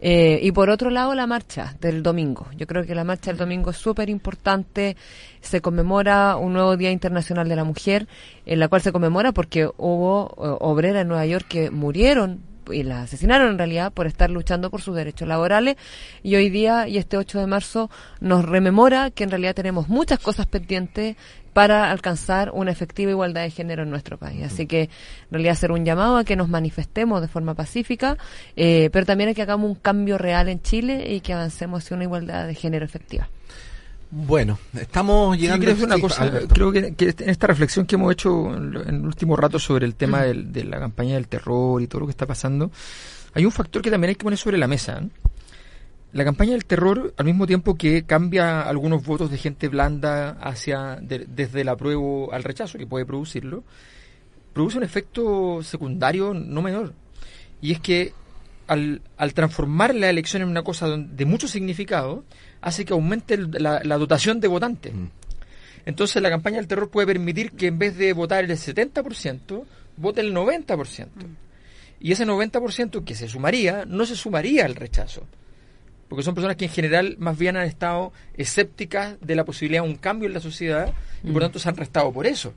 Eh, 0.00 0.38
y 0.42 0.52
por 0.52 0.70
otro 0.70 0.90
lado, 0.90 1.14
la 1.14 1.26
marcha 1.26 1.74
del 1.80 2.02
domingo. 2.02 2.46
Yo 2.56 2.66
creo 2.66 2.84
que 2.84 2.94
la 2.94 3.04
marcha 3.04 3.30
del 3.30 3.38
domingo 3.38 3.70
es 3.70 3.76
súper 3.76 4.08
importante. 4.08 4.96
Se 5.40 5.60
conmemora 5.60 6.36
un 6.36 6.52
nuevo 6.52 6.76
Día 6.76 6.90
Internacional 6.90 7.48
de 7.48 7.56
la 7.56 7.64
Mujer, 7.64 8.06
en 8.46 8.60
la 8.60 8.68
cual 8.68 8.82
se 8.82 8.92
conmemora 8.92 9.32
porque 9.32 9.68
hubo 9.76 10.28
eh, 10.30 10.56
obreras 10.60 11.02
en 11.02 11.08
Nueva 11.08 11.26
York 11.26 11.46
que 11.48 11.70
murieron 11.70 12.42
y 12.72 12.82
la 12.82 13.02
asesinaron 13.02 13.50
en 13.52 13.58
realidad 13.58 13.92
por 13.92 14.06
estar 14.06 14.30
luchando 14.30 14.70
por 14.70 14.82
sus 14.82 14.94
derechos 14.94 15.26
laborales 15.26 15.76
y 16.22 16.36
hoy 16.36 16.50
día 16.50 16.86
y 16.86 16.98
este 16.98 17.16
8 17.16 17.40
de 17.40 17.46
marzo 17.46 17.90
nos 18.20 18.44
rememora 18.44 19.10
que 19.10 19.24
en 19.24 19.30
realidad 19.30 19.54
tenemos 19.54 19.88
muchas 19.88 20.18
cosas 20.18 20.46
pendientes 20.46 21.16
para 21.58 21.90
alcanzar 21.90 22.52
una 22.54 22.70
efectiva 22.70 23.10
igualdad 23.10 23.42
de 23.42 23.50
género 23.50 23.82
en 23.82 23.90
nuestro 23.90 24.16
país. 24.16 24.44
Así 24.44 24.68
que, 24.68 24.82
en 24.82 24.90
realidad, 25.32 25.54
hacer 25.54 25.72
un 25.72 25.84
llamado 25.84 26.16
a 26.16 26.22
que 26.22 26.36
nos 26.36 26.48
manifestemos 26.48 27.20
de 27.20 27.26
forma 27.26 27.54
pacífica, 27.54 28.16
eh, 28.54 28.90
pero 28.92 29.04
también 29.04 29.30
a 29.30 29.34
que 29.34 29.42
hagamos 29.42 29.68
un 29.68 29.74
cambio 29.74 30.18
real 30.18 30.48
en 30.48 30.62
Chile 30.62 31.12
y 31.12 31.18
que 31.18 31.32
avancemos 31.32 31.82
hacia 31.82 31.96
una 31.96 32.04
igualdad 32.04 32.46
de 32.46 32.54
género 32.54 32.84
efectiva. 32.84 33.28
Bueno, 34.08 34.56
estamos 34.80 35.36
llegando 35.36 35.68
a 35.68 35.74
una 35.74 35.98
cosa. 35.98 36.30
Creo 36.48 36.70
que, 36.70 36.94
en 36.96 37.28
esta 37.28 37.48
reflexión 37.48 37.86
que 37.86 37.96
hemos 37.96 38.12
hecho 38.12 38.54
en, 38.54 38.76
el 38.76 39.04
último 39.04 39.34
rato 39.34 39.58
sobre 39.58 39.84
el 39.84 39.96
tema 39.96 40.22
de 40.22 40.62
la 40.62 40.78
campaña 40.78 41.14
del 41.14 41.26
terror 41.26 41.82
y 41.82 41.88
todo 41.88 42.02
lo 42.02 42.06
que 42.06 42.12
está 42.12 42.24
pasando, 42.24 42.70
hay 43.34 43.44
un 43.44 43.50
factor 43.50 43.82
que 43.82 43.90
también 43.90 44.10
hay 44.10 44.14
que 44.14 44.22
poner 44.22 44.38
sobre 44.38 44.58
la 44.58 44.68
mesa. 44.68 45.00
¿eh? 45.02 45.08
La 46.12 46.24
campaña 46.24 46.52
del 46.52 46.64
terror, 46.64 47.12
al 47.18 47.26
mismo 47.26 47.46
tiempo 47.46 47.76
que 47.76 48.04
cambia 48.04 48.62
algunos 48.62 49.04
votos 49.04 49.30
de 49.30 49.36
gente 49.36 49.68
blanda 49.68 50.30
hacia 50.40 50.98
desde 51.00 51.60
el 51.60 51.68
apruebo 51.68 52.32
al 52.32 52.44
rechazo, 52.44 52.78
que 52.78 52.86
puede 52.86 53.04
producirlo, 53.04 53.62
produce 54.54 54.78
un 54.78 54.84
efecto 54.84 55.62
secundario 55.62 56.32
no 56.32 56.62
menor. 56.62 56.94
Y 57.60 57.72
es 57.72 57.80
que 57.80 58.14
al, 58.68 59.02
al 59.18 59.34
transformar 59.34 59.94
la 59.94 60.08
elección 60.08 60.42
en 60.42 60.48
una 60.48 60.62
cosa 60.62 60.88
de 60.96 61.24
mucho 61.26 61.46
significado, 61.46 62.24
hace 62.62 62.86
que 62.86 62.94
aumente 62.94 63.36
la, 63.36 63.98
dotación 63.98 64.40
de 64.40 64.48
votantes. 64.48 64.94
Mm. 64.94 65.08
Entonces 65.84 66.22
la 66.22 66.30
campaña 66.30 66.56
del 66.56 66.68
terror 66.68 66.90
puede 66.90 67.06
permitir 67.06 67.52
que 67.52 67.66
en 67.66 67.78
vez 67.78 67.98
de 67.98 68.14
votar 68.14 68.44
el 68.44 68.50
70%, 68.50 69.64
vote 69.98 70.20
el 70.22 70.34
90%. 70.34 71.06
Mm. 71.06 71.36
Y 72.00 72.12
ese 72.12 72.26
90% 72.26 73.04
que 73.04 73.14
se 73.14 73.28
sumaría, 73.28 73.84
no 73.84 74.06
se 74.06 74.16
sumaría 74.16 74.64
al 74.64 74.74
rechazo 74.74 75.26
porque 76.08 76.22
son 76.22 76.34
personas 76.34 76.56
que 76.56 76.64
en 76.64 76.70
general 76.70 77.16
más 77.18 77.38
bien 77.38 77.56
han 77.56 77.66
estado 77.66 78.12
escépticas 78.34 79.16
de 79.20 79.34
la 79.34 79.44
posibilidad 79.44 79.82
de 79.82 79.88
un 79.88 79.96
cambio 79.96 80.26
en 80.26 80.34
la 80.34 80.40
sociedad 80.40 80.92
y 81.22 81.28
por 81.28 81.42
mm. 81.42 81.44
tanto 81.44 81.58
se 81.58 81.68
han 81.68 81.76
restado 81.76 82.12
por 82.12 82.26
eso. 82.26 82.54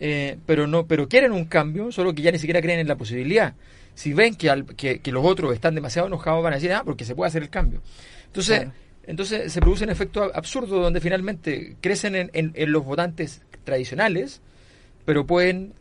Eh, 0.00 0.36
pero 0.46 0.66
no 0.66 0.84
pero 0.86 1.08
quieren 1.08 1.30
un 1.30 1.44
cambio, 1.44 1.92
solo 1.92 2.12
que 2.12 2.22
ya 2.22 2.32
ni 2.32 2.38
siquiera 2.38 2.60
creen 2.60 2.80
en 2.80 2.88
la 2.88 2.96
posibilidad. 2.96 3.54
Si 3.94 4.12
ven 4.12 4.34
que, 4.34 4.50
al, 4.50 4.64
que, 4.74 5.00
los 5.12 5.24
otros 5.24 5.54
están 5.54 5.74
demasiado 5.74 6.08
enojados, 6.08 6.42
van 6.42 6.54
a 6.54 6.56
decir, 6.56 6.72
ah, 6.72 6.82
porque 6.84 7.04
se 7.04 7.14
puede 7.14 7.28
hacer 7.28 7.42
el 7.42 7.50
cambio. 7.50 7.82
Entonces, 8.26 8.66
entonces 9.06 9.52
se 9.52 9.60
produce 9.60 9.84
un 9.84 9.90
efecto 9.90 10.30
absurdo 10.34 10.80
donde 10.80 11.00
finalmente 11.00 11.76
crecen 11.80 12.16
en, 12.16 12.30
en, 12.32 12.72
los 12.72 12.84
votantes 12.84 13.42
tradicionales, 13.64 14.40
pero 15.04 15.26
pueden 15.26 15.74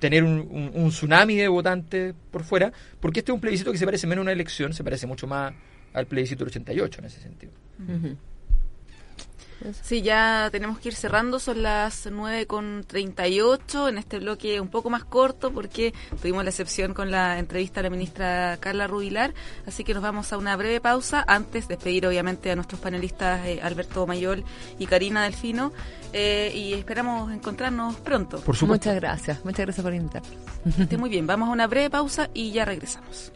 tener 0.00 0.24
un, 0.24 0.72
un, 0.74 0.88
tsunami 0.90 1.36
de 1.36 1.46
votantes 1.46 2.14
por 2.32 2.42
fuera, 2.42 2.72
porque 2.98 3.20
este 3.20 3.30
es 3.30 3.34
un 3.34 3.40
plebiscito 3.40 3.70
que 3.70 3.78
se 3.78 3.84
parece 3.84 4.06
menos 4.06 4.22
a 4.22 4.24
una 4.24 4.32
elección, 4.32 4.72
se 4.72 4.82
parece 4.82 5.06
mucho 5.06 5.28
más 5.28 5.52
al 5.92 6.06
plebiscito 6.06 6.44
del 6.44 6.50
88 6.50 7.00
en 7.00 7.04
ese 7.04 7.20
sentido. 7.20 7.52
Sí, 9.82 10.02
ya 10.02 10.48
tenemos 10.52 10.78
que 10.78 10.88
ir 10.88 10.94
cerrando, 10.94 11.40
son 11.40 11.62
las 11.62 12.06
9.38 12.06 13.88
en 13.88 13.98
este 13.98 14.20
bloque 14.20 14.60
un 14.60 14.68
poco 14.68 14.88
más 14.88 15.04
corto 15.04 15.50
porque 15.52 15.92
tuvimos 16.22 16.44
la 16.44 16.50
excepción 16.50 16.94
con 16.94 17.10
la 17.10 17.38
entrevista 17.38 17.80
a 17.80 17.82
la 17.82 17.90
ministra 17.90 18.56
Carla 18.60 18.86
Rubilar, 18.86 19.34
así 19.66 19.82
que 19.82 19.94
nos 19.94 20.02
vamos 20.02 20.32
a 20.32 20.38
una 20.38 20.54
breve 20.56 20.80
pausa 20.80 21.24
antes 21.26 21.66
de 21.66 21.74
despedir 21.74 22.06
obviamente 22.06 22.50
a 22.52 22.54
nuestros 22.54 22.80
panelistas 22.80 23.44
eh, 23.46 23.60
Alberto 23.60 24.06
Mayol 24.06 24.44
y 24.78 24.86
Karina 24.86 25.24
Delfino 25.24 25.72
eh, 26.12 26.52
y 26.54 26.74
esperamos 26.74 27.32
encontrarnos 27.32 27.96
pronto. 27.96 28.40
Por 28.40 28.62
Muchas 28.64 28.94
gracias, 28.94 29.44
muchas 29.44 29.66
gracias 29.66 29.82
por 29.82 29.92
invitarnos. 29.92 30.30
Esté 30.78 30.96
muy 30.96 31.10
bien, 31.10 31.26
vamos 31.26 31.48
a 31.48 31.52
una 31.52 31.66
breve 31.66 31.90
pausa 31.90 32.30
y 32.32 32.52
ya 32.52 32.64
regresamos. 32.64 33.32